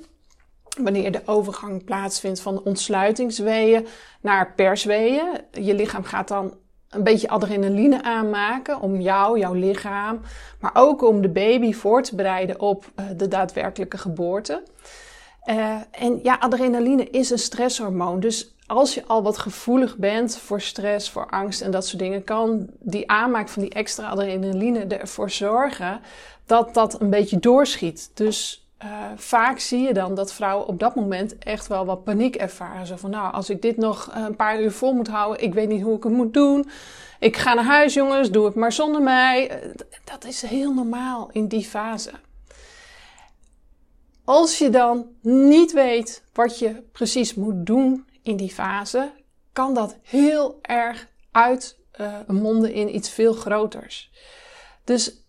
Wanneer 0.81 1.11
de 1.11 1.21
overgang 1.25 1.83
plaatsvindt 1.83 2.39
van 2.39 2.63
ontsluitingsweeën 2.63 3.87
naar 4.21 4.53
persweeën. 4.55 5.41
Je 5.51 5.73
lichaam 5.73 6.03
gaat 6.03 6.27
dan 6.27 6.53
een 6.89 7.03
beetje 7.03 7.29
adrenaline 7.29 8.03
aanmaken 8.03 8.79
om 8.79 9.01
jou, 9.01 9.39
jouw 9.39 9.53
lichaam, 9.53 10.21
maar 10.59 10.71
ook 10.73 11.03
om 11.03 11.21
de 11.21 11.29
baby 11.29 11.73
voor 11.73 12.03
te 12.03 12.15
bereiden 12.15 12.59
op 12.59 12.85
uh, 12.85 13.05
de 13.17 13.27
daadwerkelijke 13.27 13.97
geboorte. 13.97 14.63
Uh, 15.45 15.75
en 15.91 16.19
ja, 16.23 16.37
adrenaline 16.39 17.09
is 17.09 17.29
een 17.29 17.39
stresshormoon. 17.39 18.19
Dus 18.19 18.55
als 18.65 18.93
je 18.93 19.05
al 19.05 19.23
wat 19.23 19.37
gevoelig 19.37 19.97
bent 19.97 20.37
voor 20.37 20.61
stress, 20.61 21.09
voor 21.09 21.29
angst 21.29 21.61
en 21.61 21.71
dat 21.71 21.87
soort 21.87 21.99
dingen, 21.99 22.23
kan 22.23 22.67
die 22.79 23.09
aanmaak 23.09 23.49
van 23.49 23.61
die 23.61 23.73
extra 23.73 24.09
adrenaline 24.09 24.85
ervoor 24.85 25.29
zorgen 25.29 26.01
dat 26.45 26.73
dat 26.73 27.01
een 27.01 27.09
beetje 27.09 27.39
doorschiet. 27.39 28.11
Dus 28.13 28.66
uh, 28.83 29.05
vaak 29.15 29.59
zie 29.59 29.81
je 29.81 29.93
dan 29.93 30.15
dat 30.15 30.33
vrouwen 30.33 30.67
op 30.67 30.79
dat 30.79 30.95
moment 30.95 31.37
echt 31.37 31.67
wel 31.67 31.85
wat 31.85 32.03
paniek 32.03 32.35
ervaren. 32.35 32.85
Zo 32.85 32.95
van, 32.95 33.09
nou, 33.09 33.33
als 33.33 33.49
ik 33.49 33.61
dit 33.61 33.77
nog 33.77 34.09
een 34.13 34.35
paar 34.35 34.61
uur 34.61 34.71
vol 34.71 34.93
moet 34.93 35.07
houden, 35.07 35.43
ik 35.43 35.53
weet 35.53 35.67
niet 35.67 35.81
hoe 35.81 35.97
ik 35.97 36.03
het 36.03 36.13
moet 36.13 36.33
doen. 36.33 36.69
Ik 37.19 37.37
ga 37.37 37.53
naar 37.53 37.65
huis, 37.65 37.93
jongens, 37.93 38.31
doe 38.31 38.45
het 38.45 38.55
maar 38.55 38.71
zonder 38.71 39.01
mij. 39.01 39.49
Eh, 39.49 39.69
dat 40.03 40.25
is 40.25 40.41
heel 40.41 40.73
normaal 40.73 41.29
in 41.31 41.47
die 41.47 41.65
fase. 41.65 42.11
Als 44.23 44.57
je 44.57 44.69
dan 44.69 45.07
niet 45.21 45.73
weet 45.73 46.23
wat 46.33 46.59
je 46.59 46.83
precies 46.91 47.33
moet 47.33 47.65
doen 47.65 48.05
in 48.21 48.37
die 48.37 48.51
fase, 48.51 49.11
kan 49.53 49.73
dat 49.73 49.97
heel 50.01 50.59
erg 50.61 51.07
uitmonden 51.31 52.69
uh, 52.69 52.75
in 52.75 52.95
iets 52.95 53.09
veel 53.09 53.33
groters. 53.33 54.11
Dus 54.83 55.25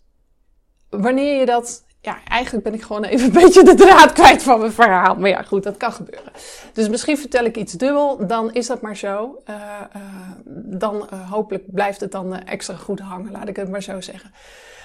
wanneer 0.89 1.39
je 1.39 1.45
dat 1.45 1.83
ja, 2.01 2.23
eigenlijk 2.23 2.63
ben 2.63 2.73
ik 2.73 2.81
gewoon 2.81 3.03
even 3.03 3.25
een 3.25 3.41
beetje 3.43 3.63
de 3.63 3.75
draad 3.75 4.11
kwijt 4.11 4.43
van 4.43 4.59
mijn 4.59 4.71
verhaal. 4.71 5.15
Maar 5.15 5.29
ja, 5.29 5.41
goed, 5.41 5.63
dat 5.63 5.77
kan 5.77 5.91
gebeuren. 5.91 6.31
Dus 6.73 6.89
misschien 6.89 7.17
vertel 7.17 7.45
ik 7.45 7.57
iets 7.57 7.73
dubbel, 7.73 8.27
dan 8.27 8.53
is 8.53 8.67
dat 8.67 8.81
maar 8.81 8.97
zo. 8.97 9.41
Uh, 9.49 9.55
uh, 9.95 10.01
dan 10.53 10.95
uh, 11.13 11.31
hopelijk 11.31 11.63
blijft 11.73 11.99
het 11.99 12.11
dan 12.11 12.35
extra 12.35 12.75
goed 12.75 12.99
hangen, 12.99 13.31
laat 13.31 13.47
ik 13.47 13.55
het 13.55 13.69
maar 13.69 13.83
zo 13.83 14.01
zeggen. 14.01 14.31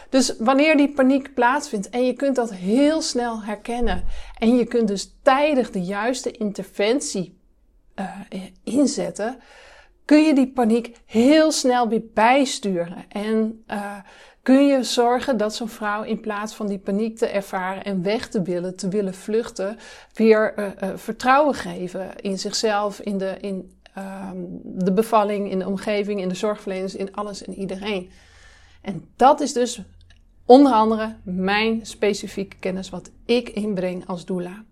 Dus 0.09 0.35
wanneer 0.39 0.77
die 0.77 0.93
paniek 0.93 1.35
plaatsvindt 1.35 1.91
en 1.91 2.07
je 2.07 2.13
kunt 2.13 2.37
dat 2.37 2.53
heel 2.53 3.03
snel 3.03 3.43
herkennen 3.43 4.05
en 4.39 4.57
je 4.57 4.65
kunt 4.65 4.89
dus 4.89 5.15
tijdig 5.23 5.71
de 5.71 5.83
juiste 5.83 6.31
interventie 6.31 7.39
inzetten, 8.65 9.39
kun 10.05 10.23
je 10.23 10.35
die 10.35 10.53
paniek 10.53 10.97
heel 11.07 11.53
snel 11.53 11.89
weer 11.89 12.03
bijsturen. 12.15 13.05
En 13.09 13.65
kun 14.45 14.67
je 14.67 14.83
zorgen 14.83 15.37
dat 15.37 15.55
zo'n 15.55 15.69
vrouw 15.69 16.03
in 16.03 16.21
plaats 16.21 16.55
van 16.55 16.67
die 16.67 16.79
paniek 16.79 17.19
te 17.19 17.27
ervaren 17.27 17.85
en 17.85 18.03
weg 18.03 18.29
te 18.29 18.43
willen, 18.43 18.77
te 18.77 18.89
willen 18.89 19.15
vluchten, 19.15 19.79
weer 20.15 20.55
uh, 20.59 20.65
uh, 20.65 20.97
vertrouwen 20.97 21.55
geven 21.55 22.17
in 22.17 22.39
zichzelf, 22.39 23.01
in 23.01 23.19
de, 23.19 23.37
in, 23.41 23.73
um, 23.99 24.61
de 24.63 24.93
bevalling, 24.93 25.51
in 25.51 25.59
de 25.59 25.67
omgeving, 25.67 26.21
in 26.21 26.29
de 26.29 26.35
zorgverleners, 26.35 26.95
in 26.95 27.15
alles 27.15 27.45
en 27.45 27.55
iedereen. 27.55 28.11
En 28.83 29.05
dat 29.17 29.41
is 29.41 29.53
dus 29.53 29.83
onder 30.45 30.73
andere 30.73 31.17
mijn 31.23 31.87
specifieke 31.87 32.57
kennis 32.57 32.91
wat 32.91 33.11
ik 33.25 33.49
inbreng 33.49 34.07
als 34.07 34.25
doula. 34.25 34.65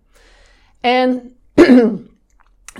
En 0.79 1.35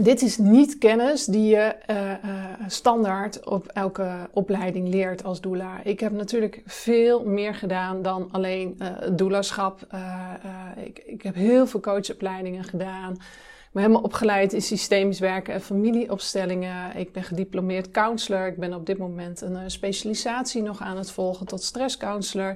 dit 0.01 0.21
is 0.21 0.37
niet 0.37 0.77
kennis 0.77 1.25
die 1.25 1.47
je 1.47 1.75
uh, 1.89 2.11
uh, 2.11 2.45
standaard 2.67 3.45
op 3.45 3.67
elke 3.67 4.29
opleiding 4.31 4.87
leert 4.87 5.23
als 5.23 5.41
doula. 5.41 5.83
Ik 5.83 5.99
heb 5.99 6.11
natuurlijk 6.11 6.61
veel 6.65 7.25
meer 7.25 7.55
gedaan 7.55 8.01
dan 8.01 8.29
alleen 8.31 8.77
uh, 8.79 8.87
doulaschap. 9.11 9.87
Ik, 10.83 10.99
ik, 11.05 11.21
heb 11.21 11.35
heel 11.35 11.67
veel 11.67 11.79
coachopleidingen 11.79 12.63
gedaan. 12.63 13.11
Ik 13.13 13.79
ben 13.79 13.81
helemaal 13.81 14.03
opgeleid 14.03 14.53
in 14.53 14.61
systemisch 14.61 15.19
werken 15.19 15.53
en 15.53 15.61
familieopstellingen. 15.61 16.95
Ik 16.95 17.11
ben 17.11 17.23
gediplomeerd 17.23 17.91
counselor. 17.91 18.47
Ik 18.47 18.57
ben 18.57 18.73
op 18.73 18.85
dit 18.85 18.97
moment 18.97 19.41
een 19.41 19.71
specialisatie 19.71 20.61
nog 20.61 20.81
aan 20.81 20.97
het 20.97 21.11
volgen 21.11 21.45
tot 21.45 21.63
stresscounselor. 21.63 22.55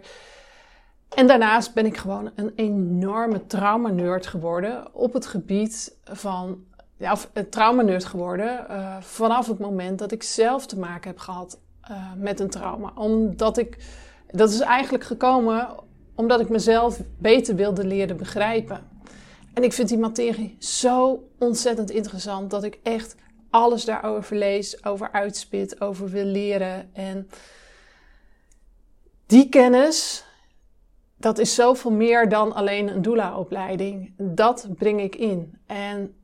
En 1.15 1.27
daarnaast 1.27 1.74
ben 1.74 1.86
ik 1.86 1.98
gewoon 1.98 2.32
een 2.36 2.51
enorme 2.56 3.46
trauma-nerd 3.46 4.27
geworden 4.27 4.96
op 4.96 5.13
het 5.13 5.25
gebied 5.25 5.96
van 6.03 6.65
ja, 6.98 7.12
of 7.12 7.32
traumanerd 7.50 8.06
geworden 8.06 8.66
uh, 8.70 9.01
vanaf 9.01 9.48
het 9.48 9.60
moment 9.60 10.00
dat 10.00 10.12
ik 10.12 10.24
zelf 10.24 10.66
te 10.66 10.80
maken 10.80 11.10
heb 11.10 11.20
gehad 11.20 11.60
uh, 11.92 12.12
met 12.18 12.39
een 12.39 12.50
trauma. 12.50 12.92
Omdat 12.96 13.58
ik, 13.58 13.77
dat 14.32 14.50
is 14.50 14.60
eigenlijk 14.60 15.04
gekomen 15.04 15.68
omdat 16.16 16.39
ik 16.39 16.50
mezelf 16.50 17.01
beter 17.18 17.56
wilde 17.56 17.86
leren 17.86 18.18
begrijpen. 18.18 18.82
En 19.54 19.63
ik 19.63 19.74
vind 19.74 19.89
die 19.89 19.98
materie 19.98 20.56
zo 20.60 21.30
ontzettend 21.38 21.92
interessant 21.92 22.50
dat 22.50 22.63
ik 22.63 22.80
echt 22.84 23.16
alles 23.50 23.86
daarover 23.86 24.36
lees, 24.36 24.86
over 24.86 25.12
uitspit, 25.12 25.82
over 25.82 26.10
wil 26.10 26.25
leren. 26.25 26.89
En 26.94 27.30
die 29.25 29.50
kennis, 29.50 30.25
dat 31.18 31.38
is 31.38 31.56
zoveel 31.56 31.92
meer 31.92 32.30
dan 32.30 32.54
alleen 32.54 32.88
een 32.88 33.01
doula-opleiding. 33.01 34.13
Dat 34.18 34.68
breng 34.75 35.01
ik 35.01 35.16
in. 35.16 35.58
En 35.66 36.16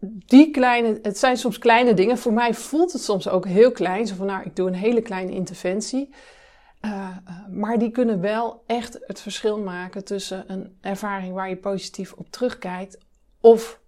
die 0.00 0.50
kleine, 0.50 0.98
het 1.02 1.18
zijn 1.18 1.36
soms 1.36 1.58
kleine 1.58 1.94
dingen. 1.94 2.18
Voor 2.18 2.32
mij 2.32 2.54
voelt 2.54 2.92
het 2.92 3.02
soms 3.02 3.28
ook 3.28 3.46
heel 3.46 3.72
klein. 3.72 4.06
Zo 4.06 4.14
van, 4.14 4.26
nou, 4.26 4.42
ik 4.44 4.56
doe 4.56 4.68
een 4.68 4.74
hele 4.74 5.02
kleine 5.02 5.32
interventie. 5.32 6.14
Uh, 6.84 6.90
uh, 6.90 7.46
maar 7.48 7.78
die 7.78 7.90
kunnen 7.90 8.20
wel 8.20 8.62
echt 8.66 8.98
het 9.00 9.20
verschil 9.20 9.58
maken 9.58 10.04
tussen 10.04 10.44
een 10.46 10.78
ervaring 10.80 11.34
waar 11.34 11.48
je 11.48 11.56
positief 11.56 12.12
op 12.12 12.30
terugkijkt 12.30 12.98
of 13.40 13.80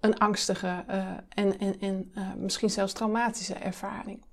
een 0.00 0.18
angstige 0.18 0.84
uh, 0.88 1.06
en, 1.28 1.58
en, 1.58 1.80
en 1.80 2.12
misschien 2.36 2.70
zelfs 2.70 2.92
traumatische 2.92 3.54
ervaring. 3.54 4.24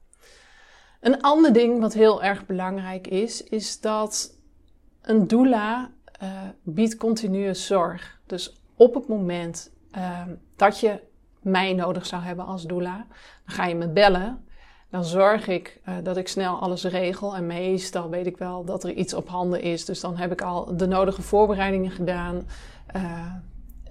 Een 1.02 1.22
ander 1.22 1.54
ding 1.54 1.80
wat 1.80 1.94
heel 1.94 2.24
erg 2.24 2.46
belangrijk 2.46 3.08
is, 3.08 3.44
is 3.44 3.80
dat 3.80 4.38
een 5.02 5.28
doula 5.28 5.92
biedt 6.64 6.98
continue 6.98 7.54
zorg. 7.54 8.20
Dus 8.26 8.62
op 8.76 8.94
het 8.94 9.08
moment 9.08 9.72
dat 10.56 10.80
je 10.80 11.00
mij 11.48 11.74
nodig 11.74 12.06
zou 12.06 12.22
hebben 12.22 12.46
als 12.46 12.64
doula, 12.64 13.06
dan 13.46 13.56
ga 13.56 13.66
je 13.66 13.76
me 13.76 13.90
bellen. 13.90 14.46
Dan 14.90 15.04
zorg 15.04 15.48
ik 15.48 15.80
uh, 15.90 15.96
dat 16.04 16.18
ik 16.18 16.28
snel 16.28 16.60
alles 16.60 16.84
regel. 16.84 17.36
En 17.36 17.46
meestal 17.46 18.10
weet 18.10 18.26
ik 18.26 18.38
wel 18.38 18.66
dat 18.66 18.84
er 18.84 18.94
iets 18.94 19.14
op 19.14 19.28
handen 19.28 19.62
is. 19.62 19.86
Dus 19.86 20.00
dan 20.00 20.18
heb 20.18 20.32
ik 20.32 20.42
al 20.42 20.78
de 20.78 20.88
nodige 20.88 21.22
voorbereidingen 21.22 21.92
gedaan. 21.92 22.48
Uh, 22.96 23.34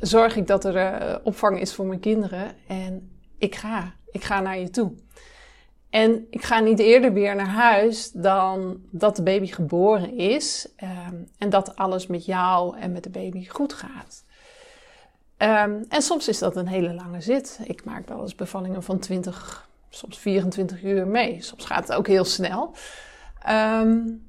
zorg 0.01 0.37
ik 0.37 0.47
dat 0.47 0.65
er 0.65 0.75
uh, 0.77 1.17
opvang 1.23 1.61
is 1.61 1.75
voor 1.75 1.87
mijn 1.87 2.01
kinderen. 2.01 2.53
En 2.67 3.11
ik 3.39 3.55
ga. 3.55 3.95
Ik 4.11 4.25
ga 4.25 4.41
naar 4.41 4.59
je 4.59 4.71
toe. 4.71 4.93
En 5.91 6.27
ik 6.31 6.45
ga 6.45 6.61
niet 6.61 6.79
eerder 6.79 7.13
weer 7.13 7.37
naar 7.37 7.49
huis 7.49 8.11
dan 8.13 8.81
dat 8.91 9.17
de 9.17 9.23
baby 9.23 9.47
geboren 9.47 10.17
is. 10.17 10.69
en 11.39 11.51
dat 11.51 11.77
alles 11.77 12.07
met 12.07 12.25
jou 12.25 12.79
en 12.79 12.93
met 12.93 13.03
de 13.03 13.11
baby 13.11 13.47
goed 13.47 13.73
gaat. 13.73 14.25
Um, 15.39 15.85
en 15.89 16.03
soms 16.03 16.29
is 16.29 16.39
dat 16.39 16.57
een 16.57 16.69
hele 16.69 16.95
lange 16.95 17.21
zit. 17.21 17.59
Ik 17.65 17.85
maak 17.85 18.09
wel 18.09 18.21
eens 18.21 18.35
bevallingen 18.35 18.83
van 18.83 18.99
20, 18.99 19.69
soms 19.89 20.19
24 20.19 20.83
uur 20.83 21.07
mee. 21.07 21.43
Soms 21.43 21.65
gaat 21.65 21.89
het 21.89 21.97
ook 21.97 22.07
heel 22.07 22.25
snel. 22.25 22.75
Um, 23.49 24.27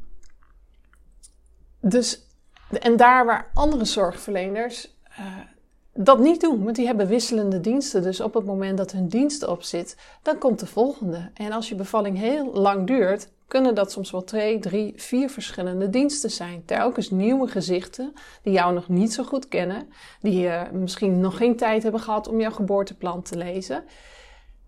dus, 1.80 2.22
en 2.82 2.98
daar 2.98 3.26
waar 3.26 3.50
andere 3.54 3.86
zorgverleners 3.86 4.96
uh, 5.20 5.26
dat 5.98 6.20
niet 6.20 6.42
doen, 6.42 6.64
want 6.64 6.76
die 6.76 6.86
hebben 6.86 7.08
wisselende 7.08 7.60
diensten. 7.60 8.02
Dus 8.02 8.22
op 8.22 8.34
het 8.34 8.46
moment 8.46 8.78
dat 8.78 8.92
hun 8.92 9.08
dienst 9.08 9.48
op 9.48 9.64
zit, 9.64 9.98
dan 10.22 10.38
komt 10.38 10.60
de 10.60 10.66
volgende. 10.66 11.30
En 11.34 11.52
als 11.52 11.70
je 11.70 11.76
bevalling 11.76 12.18
heel 12.18 12.54
lang 12.54 12.88
duurt, 12.88 13.30
kunnen 13.48 13.76
dat 13.76 13.92
soms 13.92 14.12
wel 14.12 14.24
twee, 14.24 14.60
drie, 14.60 14.94
vier 14.96 15.30
verschillende 15.30 15.90
diensten 15.90 16.32
zijn. 16.32 16.66
Telkens 16.66 17.10
nieuwe 17.10 17.48
gezichten 17.48 18.14
die 18.42 18.54
jou 18.54 18.74
nog 18.74 18.90
niet 18.90 19.14
zo 19.14 19.24
goed 19.24 19.48
kennen, 19.48 19.90
die 20.22 20.50
misschien 20.72 21.20
nog 21.20 21.38
geen 21.38 21.56
tijd 21.56 21.84
hebben 21.84 22.02
gehad 22.02 22.28
om 22.28 22.40
jouw 22.40 22.52
geboorteplan 22.52 23.22
te 23.22 23.38
lezen. 23.38 23.84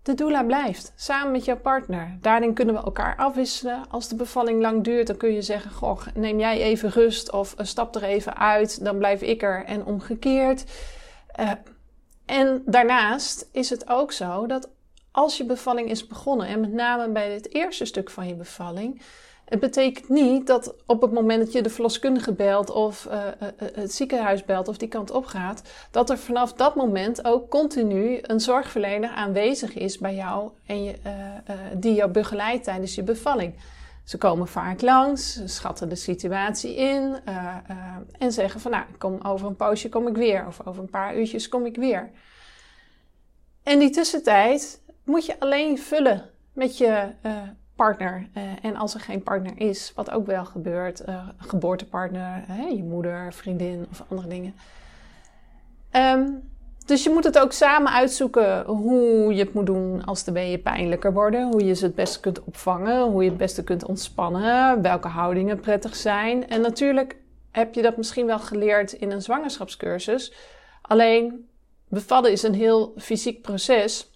De 0.02 0.14
doula 0.14 0.44
blijft, 0.44 0.92
samen 0.96 1.32
met 1.32 1.44
jouw 1.44 1.58
partner. 1.58 2.18
Daarin 2.20 2.54
kunnen 2.54 2.74
we 2.74 2.80
elkaar 2.80 3.16
afwisselen. 3.16 3.82
Als 3.90 4.08
de 4.08 4.14
bevalling 4.14 4.60
lang 4.60 4.84
duurt, 4.84 5.06
dan 5.06 5.16
kun 5.16 5.32
je 5.32 5.42
zeggen: 5.42 5.70
Goh, 5.70 6.00
neem 6.14 6.38
jij 6.38 6.60
even 6.60 6.90
rust 6.90 7.32
of 7.32 7.54
stap 7.58 7.94
er 7.94 8.02
even 8.02 8.36
uit, 8.36 8.84
dan 8.84 8.98
blijf 8.98 9.22
ik 9.22 9.42
er 9.42 9.64
en 9.64 9.84
omgekeerd. 9.84 10.64
Uh, 11.40 11.50
en 12.26 12.62
daarnaast 12.66 13.48
is 13.52 13.70
het 13.70 13.88
ook 13.88 14.12
zo 14.12 14.46
dat 14.46 14.68
als 15.10 15.36
je 15.36 15.44
bevalling 15.44 15.90
is 15.90 16.06
begonnen, 16.06 16.46
en 16.46 16.60
met 16.60 16.72
name 16.72 17.08
bij 17.08 17.32
het 17.32 17.54
eerste 17.54 17.84
stuk 17.84 18.10
van 18.10 18.26
je 18.26 18.34
bevalling, 18.34 19.02
het 19.44 19.60
betekent 19.60 20.08
niet 20.08 20.46
dat 20.46 20.74
op 20.86 21.00
het 21.00 21.12
moment 21.12 21.44
dat 21.44 21.52
je 21.52 21.62
de 21.62 21.70
verloskundige 21.70 22.32
belt 22.32 22.70
of 22.70 23.08
uh, 23.10 23.18
het 23.74 23.94
ziekenhuis 23.94 24.44
belt 24.44 24.68
of 24.68 24.76
die 24.76 24.88
kant 24.88 25.10
op 25.10 25.24
gaat, 25.24 25.62
dat 25.90 26.10
er 26.10 26.18
vanaf 26.18 26.52
dat 26.52 26.74
moment 26.74 27.24
ook 27.24 27.48
continu 27.48 28.18
een 28.22 28.40
zorgverlener 28.40 29.10
aanwezig 29.10 29.74
is 29.74 29.98
bij 29.98 30.14
jou 30.14 30.50
en 30.66 30.84
je, 30.84 30.94
die 31.74 31.94
jou 31.94 32.10
begeleidt 32.10 32.64
tijdens 32.64 32.94
je 32.94 33.02
bevalling. 33.02 33.54
Ze 34.04 34.18
komen 34.18 34.48
vaak 34.48 34.80
langs, 34.80 35.42
schatten 35.44 35.88
de 35.88 35.94
situatie 35.94 36.76
in 36.76 37.18
en 38.18 38.32
zeggen 38.32 38.60
van 38.60 38.70
nou, 38.70 38.84
kom 38.98 39.20
over 39.22 39.46
een 39.46 39.56
poosje 39.56 39.88
kom 39.88 40.08
ik 40.08 40.16
weer 40.16 40.46
of 40.46 40.66
over 40.66 40.82
een 40.82 40.90
paar 40.90 41.16
uurtjes 41.16 41.48
kom 41.48 41.66
ik 41.66 41.76
weer. 41.76 42.10
En 43.62 43.78
die 43.78 43.90
tussentijd 43.90 44.82
moet 45.04 45.26
je 45.26 45.40
alleen 45.40 45.78
vullen 45.78 46.30
met 46.52 46.78
je 46.78 47.08
uh, 47.22 47.42
partner. 47.76 48.28
En 48.62 48.76
als 48.76 48.94
er 48.94 49.00
geen 49.00 49.22
partner 49.22 49.52
is, 49.56 49.92
wat 49.94 50.10
ook 50.10 50.26
wel 50.26 50.44
gebeurt, 50.44 51.02
geboortepartner, 51.36 52.44
je 52.74 52.82
moeder, 52.82 53.32
vriendin 53.32 53.86
of 53.90 54.04
andere 54.08 54.28
dingen. 54.28 54.54
Um, 55.92 56.49
dus 56.90 57.02
je 57.02 57.10
moet 57.10 57.24
het 57.24 57.38
ook 57.38 57.52
samen 57.52 57.92
uitzoeken 57.92 58.64
hoe 58.64 59.34
je 59.34 59.44
het 59.44 59.54
moet 59.54 59.66
doen 59.66 60.04
als 60.04 60.24
de 60.24 60.32
weeën 60.32 60.62
pijnlijker 60.62 61.12
worden. 61.12 61.50
Hoe 61.50 61.64
je 61.64 61.74
ze 61.74 61.84
het 61.84 61.94
beste 61.94 62.20
kunt 62.20 62.44
opvangen, 62.44 63.02
hoe 63.02 63.22
je 63.22 63.28
het 63.28 63.38
beste 63.38 63.64
kunt 63.64 63.84
ontspannen, 63.84 64.82
welke 64.82 65.08
houdingen 65.08 65.60
prettig 65.60 65.96
zijn. 65.96 66.48
En 66.48 66.60
natuurlijk 66.60 67.16
heb 67.50 67.74
je 67.74 67.82
dat 67.82 67.96
misschien 67.96 68.26
wel 68.26 68.38
geleerd 68.38 68.92
in 68.92 69.10
een 69.10 69.22
zwangerschapscursus. 69.22 70.32
Alleen 70.82 71.48
bevallen 71.88 72.32
is 72.32 72.42
een 72.42 72.54
heel 72.54 72.92
fysiek 72.96 73.42
proces 73.42 74.10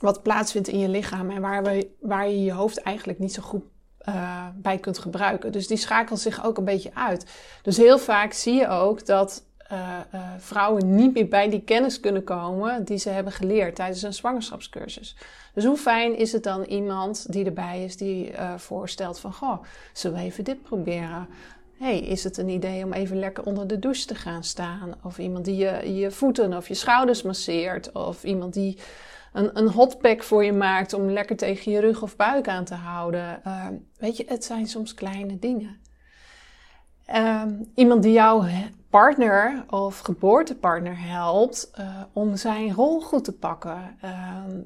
wat 0.00 0.22
plaatsvindt 0.22 0.68
in 0.68 0.78
je 0.78 0.88
lichaam 0.88 1.30
en 1.30 1.40
waar, 1.40 1.82
waar 2.00 2.28
je 2.28 2.44
je 2.44 2.52
hoofd 2.52 2.78
eigenlijk 2.78 3.18
niet 3.18 3.32
zo 3.32 3.42
goed 3.42 3.62
uh, 4.08 4.46
bij 4.54 4.78
kunt 4.78 4.98
gebruiken. 4.98 5.52
Dus 5.52 5.66
die 5.66 5.76
schakelt 5.76 6.20
zich 6.20 6.44
ook 6.44 6.58
een 6.58 6.64
beetje 6.64 6.94
uit. 6.94 7.26
Dus 7.62 7.76
heel 7.76 7.98
vaak 7.98 8.32
zie 8.32 8.54
je 8.54 8.68
ook 8.68 9.06
dat 9.06 9.44
uh, 9.72 9.98
uh, 10.14 10.20
vrouwen 10.38 10.94
niet 10.94 11.14
meer 11.14 11.28
bij 11.28 11.50
die 11.50 11.62
kennis 11.62 12.00
kunnen 12.00 12.24
komen 12.24 12.84
die 12.84 12.98
ze 12.98 13.08
hebben 13.08 13.32
geleerd 13.32 13.74
tijdens 13.74 14.02
een 14.02 14.14
zwangerschapscursus. 14.14 15.16
Dus 15.54 15.64
hoe 15.64 15.76
fijn 15.76 16.16
is 16.16 16.32
het 16.32 16.42
dan 16.42 16.62
iemand 16.62 17.32
die 17.32 17.44
erbij 17.44 17.84
is 17.84 17.96
die 17.96 18.32
voorstelt 18.56 19.18
van, 19.18 19.32
goh, 19.32 19.62
zullen 19.92 20.18
we 20.18 20.24
even 20.24 20.44
dit 20.44 20.62
proberen? 20.62 21.28
hey, 21.82 21.98
is 21.98 22.24
het 22.24 22.36
een 22.36 22.48
idee 22.48 22.84
om 22.84 22.92
even 22.92 23.18
lekker 23.18 23.44
onder 23.44 23.66
de 23.66 23.78
douche 23.78 24.06
te 24.06 24.14
gaan 24.14 24.44
staan? 24.44 24.94
Of 25.02 25.18
iemand 25.18 25.44
die 25.44 25.56
je, 25.56 25.94
je 25.94 26.10
voeten 26.10 26.56
of 26.56 26.68
je 26.68 26.74
schouders 26.74 27.22
masseert. 27.22 27.92
Of 27.92 28.24
iemand 28.24 28.54
die 28.54 28.78
een, 29.32 29.58
een 29.58 29.68
hotpack 29.68 30.22
voor 30.22 30.44
je 30.44 30.52
maakt 30.52 30.92
om 30.92 31.10
lekker 31.10 31.36
tegen 31.36 31.72
je 31.72 31.80
rug 31.80 32.02
of 32.02 32.16
buik 32.16 32.48
aan 32.48 32.64
te 32.64 32.74
houden. 32.74 33.42
Weet 33.98 34.16
je, 34.16 34.24
het 34.28 34.44
zijn 34.44 34.66
soms 34.66 34.94
kleine 34.94 35.38
dingen. 35.38 35.80
Uh, 37.12 37.42
iemand 37.74 38.02
die 38.02 38.12
jouw 38.12 38.44
partner 38.90 39.64
of 39.68 39.98
geboortepartner 39.98 40.98
helpt 40.98 41.70
uh, 41.78 42.02
om 42.12 42.36
zijn 42.36 42.72
rol 42.72 43.00
goed 43.00 43.24
te 43.24 43.32
pakken. 43.32 43.96
Ehm, 44.00 44.60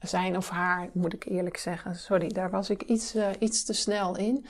zijn 0.00 0.36
of 0.36 0.48
haar, 0.48 0.88
moet 0.92 1.12
ik 1.12 1.24
eerlijk 1.24 1.56
zeggen. 1.56 1.96
Sorry, 1.96 2.28
daar 2.28 2.50
was 2.50 2.70
ik 2.70 2.82
iets, 2.82 3.14
uh, 3.14 3.26
iets 3.38 3.64
te 3.64 3.72
snel 3.72 4.16
in. 4.16 4.46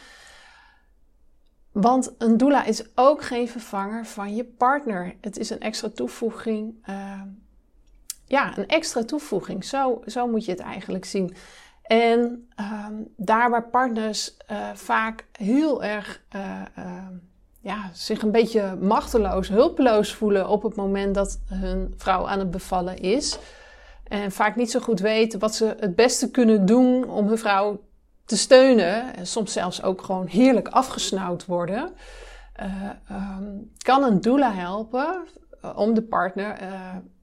Want 1.72 2.14
een 2.18 2.36
doula 2.36 2.64
is 2.64 2.84
ook 2.94 3.22
geen 3.22 3.48
vervanger 3.48 4.06
van 4.06 4.34
je 4.34 4.44
partner. 4.44 5.14
Het 5.20 5.38
is 5.38 5.50
een 5.50 5.60
extra 5.60 5.88
toevoeging 5.88 6.74
ehm, 6.82 7.26
ja, 8.28 8.58
een 8.58 8.66
extra 8.66 9.04
toevoeging. 9.04 9.64
Zo, 9.64 10.02
zo 10.06 10.26
moet 10.26 10.44
je 10.44 10.50
het 10.50 10.60
eigenlijk 10.60 11.04
zien. 11.04 11.34
En 11.82 12.48
daar 13.16 13.50
waar 13.50 13.68
partners 13.68 14.36
uh, 14.50 14.70
vaak 14.74 15.26
heel 15.32 15.84
erg 15.84 16.22
ja, 17.68 17.90
zich 17.92 18.22
een 18.22 18.30
beetje 18.30 18.76
machteloos, 18.80 19.48
hulpeloos 19.48 20.14
voelen 20.14 20.48
op 20.48 20.62
het 20.62 20.76
moment 20.76 21.14
dat 21.14 21.40
hun 21.46 21.94
vrouw 21.96 22.28
aan 22.28 22.38
het 22.38 22.50
bevallen 22.50 22.98
is. 22.98 23.38
En 24.04 24.32
vaak 24.32 24.56
niet 24.56 24.70
zo 24.70 24.80
goed 24.80 25.00
weten 25.00 25.38
wat 25.38 25.54
ze 25.54 25.76
het 25.80 25.94
beste 25.94 26.30
kunnen 26.30 26.66
doen 26.66 27.10
om 27.10 27.26
hun 27.26 27.38
vrouw 27.38 27.80
te 28.24 28.36
steunen. 28.36 29.16
En 29.16 29.26
soms 29.26 29.52
zelfs 29.52 29.82
ook 29.82 30.02
gewoon 30.02 30.26
heerlijk 30.26 30.68
afgesnauwd 30.68 31.46
worden. 31.46 31.92
Um, 33.10 33.72
kan 33.78 34.02
een 34.02 34.20
doula 34.20 34.52
helpen 34.52 35.26
om 35.74 35.94
de 35.94 36.02
partner 36.02 36.58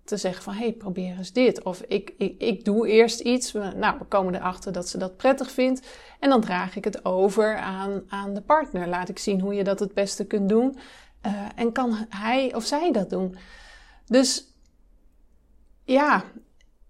te 0.06 0.18
zeggen 0.18 0.44
van, 0.44 0.54
hey, 0.54 0.74
probeer 0.74 1.18
eens 1.18 1.32
dit. 1.32 1.64
Of 1.64 1.82
ik, 1.82 2.14
ik, 2.18 2.42
ik 2.42 2.66
doe 2.66 2.88
eerst 2.88 3.20
iets. 3.20 3.52
Nou, 3.52 3.98
we 4.00 4.06
komen 4.06 4.36
erachter 4.36 4.72
dat 4.72 4.90
ze 4.90 4.98
dat 4.98 5.18
prettig 5.18 5.52
vindt. 5.52 5.88
En 6.20 6.30
dan 6.30 6.42
draag 6.42 6.76
ik 6.76 6.84
het 6.84 7.06
over 7.06 7.58
aan, 7.58 8.04
aan 8.08 8.34
de 8.34 8.42
partner. 8.42 8.88
Laat 8.88 9.10
ik 9.10 9.20
zien 9.20 9.42
hoe 9.42 9.54
je 9.54 9.64
dat 9.64 9.80
het 9.80 9.94
beste 9.94 10.26
kunt 10.26 10.50
doen. 10.50 10.78
Uh, 11.26 11.32
en 11.56 11.72
kan 11.72 12.06
hij 12.10 12.54
of 12.56 12.66
zij 12.66 12.92
dat 12.92 13.10
doen. 13.10 13.38
Dus 14.06 14.54
ja, 15.84 16.24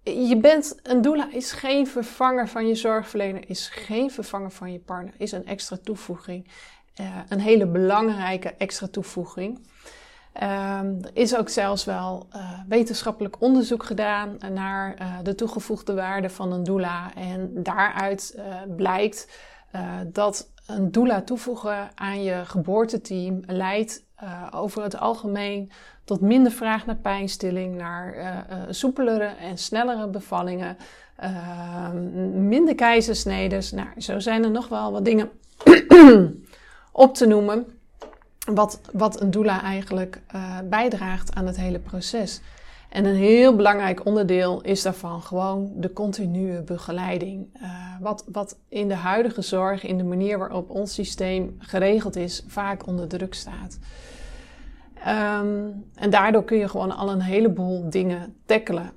je 0.02 0.36
bent, 0.36 0.76
een 0.82 1.02
doula 1.02 1.32
is 1.32 1.52
geen 1.52 1.86
vervanger 1.86 2.48
van 2.48 2.68
je 2.68 2.74
zorgverlener, 2.74 3.48
is 3.48 3.68
geen 3.68 4.10
vervanger 4.10 4.50
van 4.50 4.72
je 4.72 4.78
partner, 4.78 5.14
is 5.18 5.32
een 5.32 5.46
extra 5.46 5.76
toevoeging. 5.82 6.48
Uh, 7.00 7.16
een 7.28 7.40
hele 7.40 7.66
belangrijke 7.66 8.48
extra 8.48 8.86
toevoeging. 8.86 9.66
Um, 10.42 10.98
er 11.02 11.10
is 11.12 11.36
ook 11.36 11.48
zelfs 11.48 11.84
wel 11.84 12.26
uh, 12.36 12.50
wetenschappelijk 12.68 13.36
onderzoek 13.38 13.84
gedaan 13.84 14.36
naar 14.52 14.96
uh, 15.00 15.14
de 15.22 15.34
toegevoegde 15.34 15.94
waarde 15.94 16.30
van 16.30 16.52
een 16.52 16.64
doula. 16.64 17.14
En 17.14 17.50
daaruit 17.54 18.38
blijkt 18.76 19.28
dat 20.12 20.52
een 20.66 20.92
doula 20.92 21.22
toevoegen 21.22 21.90
aan 21.94 22.22
je 22.22 22.42
geboorteteam 22.44 23.40
leidt 23.46 24.04
over 24.50 24.82
het 24.82 24.98
algemeen 24.98 25.70
tot 26.04 26.20
minder 26.20 26.52
vraag 26.52 26.86
naar 26.86 26.96
pijnstilling, 26.96 27.76
naar 27.76 28.46
soepelere 28.70 29.24
en 29.24 29.58
snellere 29.58 30.08
bevallingen, 30.08 30.76
ehm, 31.16 32.48
minder 32.48 32.74
keizersnedes. 32.74 33.72
Nou, 33.72 33.88
zo 33.98 34.18
zijn 34.18 34.44
er 34.44 34.50
nog 34.50 34.68
wel 34.68 34.92
wat 34.92 35.04
dingen 35.04 35.30
op 36.92 37.14
te 37.14 37.26
noemen 37.26 37.75
wat, 38.54 38.80
wat 38.92 39.20
een 39.20 39.30
doula 39.30 39.62
eigenlijk 39.62 40.22
uh, 40.34 40.58
bijdraagt 40.64 41.34
aan 41.34 41.46
het 41.46 41.56
hele 41.56 41.78
proces. 41.78 42.40
En 42.88 43.04
een 43.04 43.16
heel 43.16 43.56
belangrijk 43.56 44.04
onderdeel 44.04 44.60
is 44.60 44.82
daarvan 44.82 45.22
gewoon 45.22 45.72
de 45.76 45.92
continue 45.92 46.62
begeleiding. 46.62 47.48
Uh, 47.62 47.70
wat, 48.00 48.24
wat 48.32 48.58
in 48.68 48.88
de 48.88 48.94
huidige 48.94 49.42
zorg, 49.42 49.84
in 49.84 49.98
de 49.98 50.04
manier 50.04 50.38
waarop 50.38 50.70
ons 50.70 50.94
systeem 50.94 51.56
geregeld 51.58 52.16
is, 52.16 52.44
vaak 52.46 52.86
onder 52.86 53.08
druk 53.08 53.34
staat. 53.34 53.78
Um, 54.98 55.84
en 55.94 56.10
daardoor 56.10 56.44
kun 56.44 56.58
je 56.58 56.68
gewoon 56.68 56.96
al 56.96 57.10
een 57.10 57.20
heleboel 57.20 57.90
dingen 57.90 58.36
tackelen. 58.46 58.92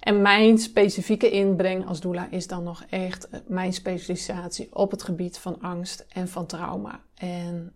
En 0.00 0.22
mijn 0.22 0.58
specifieke 0.58 1.30
inbreng 1.30 1.86
als 1.86 2.00
doula 2.00 2.28
is 2.30 2.46
dan 2.46 2.62
nog 2.62 2.84
echt 2.90 3.28
mijn 3.46 3.72
specialisatie 3.72 4.68
op 4.74 4.90
het 4.90 5.02
gebied 5.02 5.38
van 5.38 5.60
angst 5.60 6.06
en 6.08 6.28
van 6.28 6.46
trauma. 6.46 7.00
En 7.14 7.72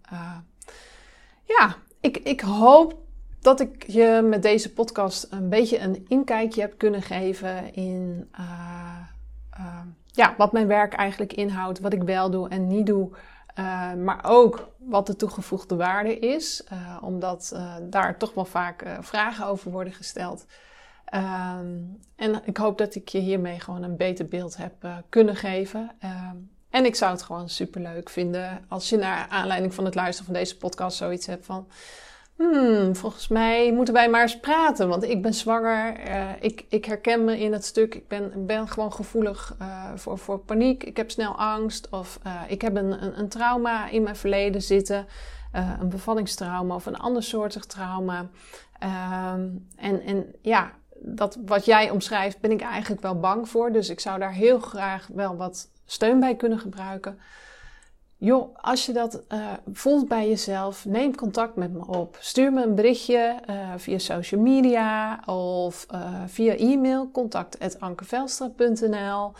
ja, 1.44 1.76
ik, 2.00 2.16
ik 2.16 2.40
hoop 2.40 3.02
dat 3.40 3.60
ik 3.60 3.84
je 3.86 4.26
met 4.28 4.42
deze 4.42 4.72
podcast 4.72 5.26
een 5.30 5.48
beetje 5.48 5.78
een 5.78 6.04
inkijkje 6.08 6.60
heb 6.60 6.78
kunnen 6.78 7.02
geven 7.02 7.74
in 7.74 8.28
uh, 8.38 8.98
uh, 9.58 9.80
ja, 10.06 10.34
wat 10.36 10.52
mijn 10.52 10.66
werk 10.66 10.92
eigenlijk 10.92 11.32
inhoudt, 11.32 11.80
wat 11.80 11.92
ik 11.92 12.02
wel 12.02 12.30
doe 12.30 12.48
en 12.48 12.66
niet 12.66 12.86
doe. 12.86 13.10
Uh, 13.58 13.92
maar 13.94 14.24
ook 14.26 14.68
wat 14.78 15.06
de 15.06 15.16
toegevoegde 15.16 15.76
waarde 15.76 16.18
is, 16.18 16.66
omdat 17.00 17.60
daar 17.82 18.18
toch 18.18 18.34
wel 18.34 18.44
vaak 18.44 18.84
vragen 19.00 19.46
over 19.46 19.70
worden 19.70 19.92
gesteld. 19.92 20.46
Ehm, 21.04 21.78
en 22.16 22.42
ik 22.44 22.56
hoop 22.56 22.78
dat 22.78 22.94
ik 22.94 23.08
je 23.08 23.18
hiermee 23.18 23.60
gewoon 23.60 23.82
een 23.82 23.96
beter 23.96 24.28
beeld 24.28 24.56
heb 24.56 24.74
kunnen 25.08 25.36
geven. 25.36 25.90
En 26.74 26.84
ik 26.84 26.94
zou 26.94 27.12
het 27.12 27.22
gewoon 27.22 27.48
super 27.48 27.80
leuk 27.80 28.08
vinden 28.08 28.64
als 28.68 28.88
je 28.88 28.96
naar 28.96 29.26
aanleiding 29.28 29.74
van 29.74 29.84
het 29.84 29.94
luisteren 29.94 30.24
van 30.24 30.40
deze 30.40 30.56
podcast 30.56 30.96
zoiets 30.96 31.26
hebt 31.26 31.46
van. 31.46 31.68
Hmm, 32.36 32.96
volgens 32.96 33.28
mij 33.28 33.72
moeten 33.72 33.94
wij 33.94 34.10
maar 34.10 34.22
eens 34.22 34.40
praten, 34.40 34.88
want 34.88 35.02
ik 35.02 35.22
ben 35.22 35.34
zwanger. 35.34 36.08
Uh, 36.08 36.30
ik, 36.40 36.64
ik 36.68 36.84
herken 36.84 37.24
me 37.24 37.38
in 37.38 37.52
het 37.52 37.64
stuk. 37.64 37.94
Ik 37.94 38.08
ben, 38.08 38.46
ben 38.46 38.68
gewoon 38.68 38.92
gevoelig 38.92 39.56
uh, 39.60 39.90
voor, 39.94 40.18
voor 40.18 40.38
paniek. 40.38 40.84
Ik 40.84 40.96
heb 40.96 41.10
snel 41.10 41.38
angst. 41.38 41.88
Of 41.88 42.18
uh, 42.26 42.42
ik 42.48 42.62
heb 42.62 42.76
een, 42.76 43.02
een, 43.02 43.18
een, 43.18 43.28
trauma 43.28 43.88
in 43.88 44.02
mijn 44.02 44.16
verleden 44.16 44.62
zitten. 44.62 45.06
een 45.52 45.88
bevallingstrauma 45.88 46.74
of 46.74 46.86
een 46.86 46.98
ander 46.98 47.22
soortig 47.22 47.64
trauma. 47.64 48.28
Ehm, 48.78 49.48
en, 49.76 50.00
en 50.00 50.34
ja, 50.42 50.72
dat 50.98 51.38
wat 51.46 51.64
jij 51.64 51.90
omschrijft, 51.90 52.40
ben 52.40 52.50
ik 52.50 52.60
eigenlijk 52.60 53.02
wel 53.02 53.20
bang 53.20 53.48
voor. 53.48 53.72
Dus 53.72 53.88
ik 53.88 54.00
zou 54.00 54.18
daar 54.18 54.32
heel 54.32 54.58
graag 54.58 55.08
wel 55.12 55.36
wat 55.36 55.72
steun 55.84 56.20
bij 56.20 56.36
kunnen 56.36 56.58
gebruiken. 56.58 57.18
Joh, 58.16 58.56
als 58.60 58.86
je 58.86 58.92
dat 58.92 59.22
uh, 59.32 59.52
voelt 59.72 60.08
bij 60.08 60.28
jezelf, 60.28 60.84
neem 60.84 61.14
contact 61.14 61.56
met 61.56 61.72
me 61.72 61.86
op. 61.86 62.16
Stuur 62.20 62.52
me 62.52 62.62
een 62.62 62.74
berichtje 62.74 63.38
uh, 63.50 63.56
via 63.76 63.98
social 63.98 64.40
media 64.40 65.20
of 65.26 65.86
uh, 65.94 66.22
via 66.26 66.56
e-mail 66.56 67.10
contact.ankevelstra.nl 67.10 69.32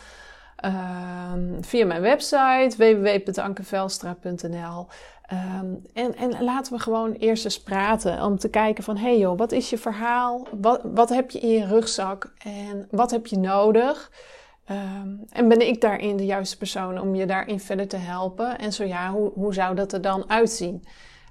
ehm, 0.55 1.61
Via 1.61 1.85
mijn 1.85 2.01
website 2.01 2.73
www.ankevelstra.nl 2.77 4.87
um, 5.31 5.81
en, 5.93 6.15
en 6.15 6.43
laten 6.43 6.73
we 6.73 6.79
gewoon 6.79 7.11
eerst 7.11 7.45
eens 7.45 7.61
praten 7.61 8.23
om 8.23 8.37
te 8.37 8.49
kijken 8.49 8.83
van... 8.83 8.97
hey 8.97 9.17
joh, 9.17 9.37
wat 9.37 9.51
is 9.51 9.69
je 9.69 9.77
verhaal? 9.77 10.47
Wat, 10.51 10.81
wat 10.83 11.09
heb 11.09 11.31
je 11.31 11.39
in 11.39 11.49
je 11.49 11.65
rugzak? 11.65 12.33
En 12.37 12.87
wat 12.91 13.11
heb 13.11 13.27
je 13.27 13.37
nodig? 13.37 14.11
Um, 14.71 15.23
en 15.29 15.47
ben 15.47 15.67
ik 15.67 15.81
daarin 15.81 16.17
de 16.17 16.25
juiste 16.25 16.57
persoon 16.57 16.99
om 16.99 17.15
je 17.15 17.25
daarin 17.25 17.59
verder 17.59 17.87
te 17.87 17.97
helpen? 17.97 18.57
En 18.57 18.73
zo 18.73 18.83
ja, 18.83 19.11
hoe, 19.11 19.31
hoe 19.33 19.53
zou 19.53 19.75
dat 19.75 19.93
er 19.93 20.01
dan 20.01 20.29
uitzien? 20.29 20.83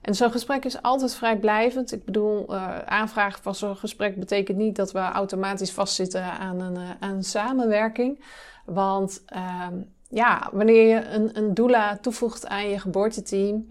En 0.03 0.15
zo'n 0.15 0.31
gesprek 0.31 0.65
is 0.65 0.83
altijd 0.83 1.15
vrijblijvend. 1.15 1.93
Ik 1.93 2.05
bedoel, 2.05 2.55
uh, 2.55 2.79
aanvragen 2.79 3.43
van 3.43 3.55
zo'n 3.55 3.77
gesprek 3.77 4.19
betekent 4.19 4.59
niet 4.59 4.77
dat 4.77 4.93
we 4.93 4.99
automatisch 4.99 5.73
vastzitten 5.73 6.23
aan 6.23 6.61
een, 6.61 6.75
uh, 6.75 6.91
aan 7.01 7.23
samenwerking. 7.23 8.25
Want 8.65 9.25
um, 9.71 9.93
ja, 10.09 10.51
wanneer 10.53 10.89
je 10.89 11.05
een, 11.05 11.39
een 11.39 11.55
doula 11.55 11.97
toevoegt 11.97 12.47
aan 12.47 12.69
je 12.69 12.79
geboorteteam, 12.79 13.67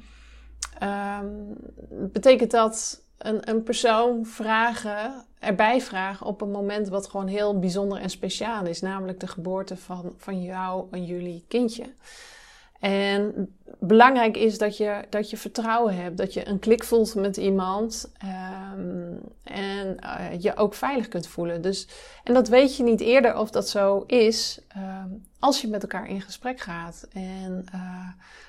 um, 0.83 1.53
betekent 1.89 2.51
dat 2.51 3.01
een, 3.23 3.49
een 3.49 3.63
persoon 3.63 4.25
vragen, 4.25 5.25
erbij 5.39 5.81
vragen 5.81 6.25
op 6.25 6.41
een 6.41 6.51
moment 6.51 6.87
wat 6.87 7.07
gewoon 7.07 7.27
heel 7.27 7.59
bijzonder 7.59 7.97
en 7.97 8.09
speciaal 8.09 8.65
is, 8.65 8.81
namelijk 8.81 9.19
de 9.19 9.27
geboorte 9.27 9.77
van, 9.77 10.13
van 10.17 10.41
jou 10.41 10.87
en 10.91 11.05
jullie 11.05 11.45
kindje. 11.47 11.93
En 12.79 13.55
belangrijk 13.79 14.37
is 14.37 14.57
dat 14.57 14.77
je, 14.77 15.05
dat 15.09 15.29
je 15.29 15.37
vertrouwen 15.37 15.95
hebt, 15.95 16.17
dat 16.17 16.33
je 16.33 16.47
een 16.47 16.59
klik 16.59 16.83
voelt 16.83 17.15
met 17.15 17.37
iemand 17.37 18.11
um, 18.73 19.19
en 19.43 19.97
uh, 20.03 20.41
je 20.41 20.55
ook 20.55 20.73
veilig 20.73 21.07
kunt 21.07 21.27
voelen. 21.27 21.61
Dus, 21.61 21.87
en 22.23 22.33
dat 22.33 22.47
weet 22.47 22.77
je 22.77 22.83
niet 22.83 23.01
eerder 23.01 23.37
of 23.37 23.49
dat 23.51 23.69
zo 23.69 24.03
is 24.07 24.61
um, 24.77 25.25
als 25.39 25.61
je 25.61 25.67
met 25.67 25.81
elkaar 25.81 26.09
in 26.09 26.21
gesprek 26.21 26.59
gaat 26.59 27.07
en 27.13 27.65
uh, 27.75 28.07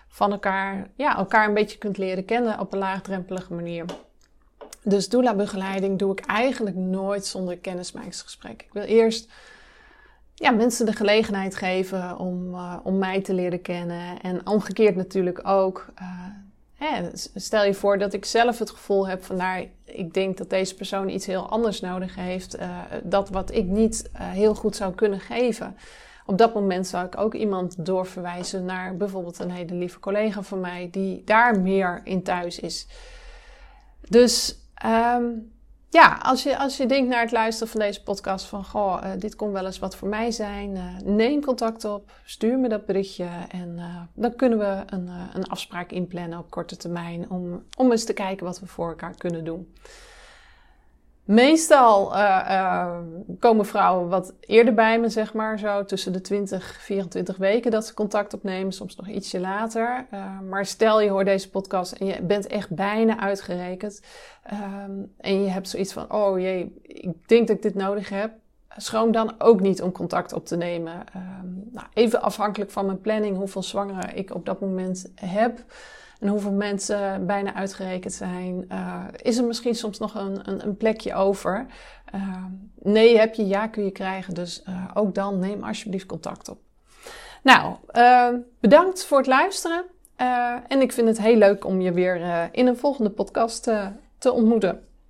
van 0.08 0.32
elkaar, 0.32 0.90
ja, 0.96 1.16
elkaar 1.16 1.48
een 1.48 1.54
beetje 1.54 1.78
kunt 1.78 1.98
leren 1.98 2.24
kennen 2.24 2.60
op 2.60 2.72
een 2.72 2.78
laagdrempelige 2.78 3.54
manier. 3.54 3.84
Dus 4.84 5.08
doula-begeleiding 5.08 5.98
doe 5.98 6.12
ik 6.12 6.26
eigenlijk 6.26 6.76
nooit 6.76 7.26
zonder 7.26 7.58
kennismakingsgesprek. 7.58 8.62
Ik 8.62 8.72
wil 8.72 8.82
eerst 8.82 9.32
ja, 10.34 10.50
mensen 10.50 10.86
de 10.86 10.92
gelegenheid 10.92 11.54
geven 11.54 12.18
om, 12.18 12.54
uh, 12.54 12.76
om 12.82 12.98
mij 12.98 13.20
te 13.20 13.34
leren 13.34 13.62
kennen. 13.62 14.20
En 14.20 14.46
omgekeerd 14.46 14.96
natuurlijk 14.96 15.48
ook. 15.48 15.86
Uh, 16.00 16.08
hè, 16.74 17.10
stel 17.34 17.64
je 17.64 17.74
voor 17.74 17.98
dat 17.98 18.12
ik 18.12 18.24
zelf 18.24 18.58
het 18.58 18.70
gevoel 18.70 19.08
heb 19.08 19.24
van... 19.24 19.36
Nou, 19.36 19.68
ik 19.84 20.14
denk 20.14 20.36
dat 20.36 20.50
deze 20.50 20.74
persoon 20.74 21.08
iets 21.08 21.26
heel 21.26 21.48
anders 21.48 21.80
nodig 21.80 22.14
heeft. 22.14 22.58
Uh, 22.58 22.78
dat 23.02 23.28
wat 23.28 23.54
ik 23.54 23.64
niet 23.64 24.10
heel 24.18 24.54
goed 24.54 24.76
zou 24.76 24.94
kunnen 24.94 25.20
geven. 25.20 25.76
Op 26.26 26.38
dat 26.38 26.54
moment 26.54 26.86
zou 26.86 27.06
ik 27.06 27.18
ook 27.18 27.34
iemand 27.34 27.86
doorverwijzen 27.86 28.64
naar 28.64 28.96
bijvoorbeeld 28.96 29.38
een 29.38 29.50
hele 29.50 29.74
lieve 29.74 30.00
collega 30.00 30.42
van 30.42 30.60
mij... 30.60 30.88
die 30.90 31.22
daar 31.24 31.60
meer 31.60 32.00
in 32.04 32.22
thuis 32.22 32.60
is. 32.60 32.86
Dus 34.08 34.58
Um, 34.86 35.52
ja, 35.90 36.18
als 36.22 36.42
je, 36.42 36.58
als 36.58 36.76
je 36.76 36.86
denkt 36.86 37.08
naar 37.08 37.20
het 37.20 37.32
luisteren 37.32 37.72
van 37.72 37.80
deze 37.80 38.02
podcast 38.02 38.46
van, 38.46 38.64
goh, 38.64 39.00
uh, 39.04 39.10
dit 39.18 39.36
kon 39.36 39.52
wel 39.52 39.66
eens 39.66 39.78
wat 39.78 39.96
voor 39.96 40.08
mij 40.08 40.30
zijn, 40.30 40.76
uh, 40.76 40.98
neem 41.04 41.44
contact 41.44 41.84
op, 41.84 42.12
stuur 42.24 42.58
me 42.58 42.68
dat 42.68 42.86
berichtje 42.86 43.28
en 43.48 43.74
uh, 43.76 44.00
dan 44.14 44.36
kunnen 44.36 44.58
we 44.58 44.82
een, 44.86 45.08
een 45.32 45.46
afspraak 45.46 45.90
inplannen 45.90 46.38
op 46.38 46.50
korte 46.50 46.76
termijn 46.76 47.30
om, 47.30 47.64
om 47.76 47.90
eens 47.90 48.04
te 48.04 48.12
kijken 48.12 48.46
wat 48.46 48.60
we 48.60 48.66
voor 48.66 48.88
elkaar 48.88 49.14
kunnen 49.16 49.44
doen. 49.44 49.74
Meestal 51.24 52.12
uh, 52.12 52.46
uh, 52.50 52.96
komen 53.38 53.66
vrouwen 53.66 54.08
wat 54.08 54.34
eerder 54.40 54.74
bij 54.74 55.00
me, 55.00 55.08
zeg 55.08 55.34
maar, 55.34 55.58
zo 55.58 55.84
tussen 55.84 56.12
de 56.12 56.20
20, 56.20 56.76
24 56.80 57.36
weken 57.36 57.70
dat 57.70 57.86
ze 57.86 57.94
contact 57.94 58.34
opnemen, 58.34 58.72
soms 58.72 58.96
nog 58.96 59.08
ietsje 59.08 59.40
later. 59.40 60.06
Uh, 60.14 60.40
maar 60.40 60.66
stel 60.66 61.00
je 61.00 61.10
hoort 61.10 61.26
deze 61.26 61.50
podcast 61.50 61.92
en 61.92 62.06
je 62.06 62.22
bent 62.22 62.46
echt 62.46 62.70
bijna 62.70 63.20
uitgerekend 63.20 64.02
um, 64.52 65.12
en 65.18 65.42
je 65.42 65.50
hebt 65.50 65.68
zoiets 65.68 65.92
van, 65.92 66.12
oh 66.12 66.40
jee, 66.40 66.80
ik 66.82 67.28
denk 67.28 67.46
dat 67.46 67.56
ik 67.56 67.62
dit 67.62 67.74
nodig 67.74 68.08
heb. 68.08 68.32
Schroom 68.76 69.12
dan 69.12 69.34
ook 69.38 69.60
niet 69.60 69.82
om 69.82 69.92
contact 69.92 70.32
op 70.32 70.46
te 70.46 70.56
nemen. 70.56 71.04
Um, 71.16 71.68
nou, 71.72 71.86
even 71.94 72.22
afhankelijk 72.22 72.70
van 72.70 72.86
mijn 72.86 73.00
planning, 73.00 73.36
hoeveel 73.36 73.62
zwangeren 73.62 74.16
ik 74.16 74.34
op 74.34 74.46
dat 74.46 74.60
moment 74.60 75.12
heb 75.14 75.64
en 76.24 76.30
hoeveel 76.30 76.52
mensen 76.52 77.26
bijna 77.26 77.54
uitgerekend 77.54 78.12
zijn, 78.12 78.64
uh, 78.72 79.04
is 79.22 79.38
er 79.38 79.44
misschien 79.44 79.74
soms 79.74 79.98
nog 79.98 80.14
een, 80.14 80.48
een, 80.48 80.66
een 80.66 80.76
plekje 80.76 81.14
over. 81.14 81.66
Uh, 82.14 82.44
nee 82.74 83.18
heb 83.18 83.34
je, 83.34 83.46
ja 83.46 83.66
kun 83.66 83.84
je 83.84 83.90
krijgen. 83.90 84.34
Dus 84.34 84.62
uh, 84.68 84.90
ook 84.94 85.14
dan 85.14 85.38
neem 85.38 85.64
alsjeblieft 85.64 86.06
contact 86.06 86.48
op. 86.48 86.58
Nou, 87.42 87.76
bedankt 88.60 89.04
voor 89.04 89.18
het 89.18 89.26
luisteren. 89.26 89.84
en 90.68 90.80
ik 90.80 90.92
vind 90.92 91.08
het 91.08 91.20
heel 91.20 91.36
leuk 91.36 91.64
om 91.64 91.80
je 91.80 91.92
weer 91.92 92.48
in 92.52 92.66
een 92.66 92.76
volgende 92.76 93.10
podcast 93.10 93.62
te 94.18 94.32
ontmoeten. 94.32 94.82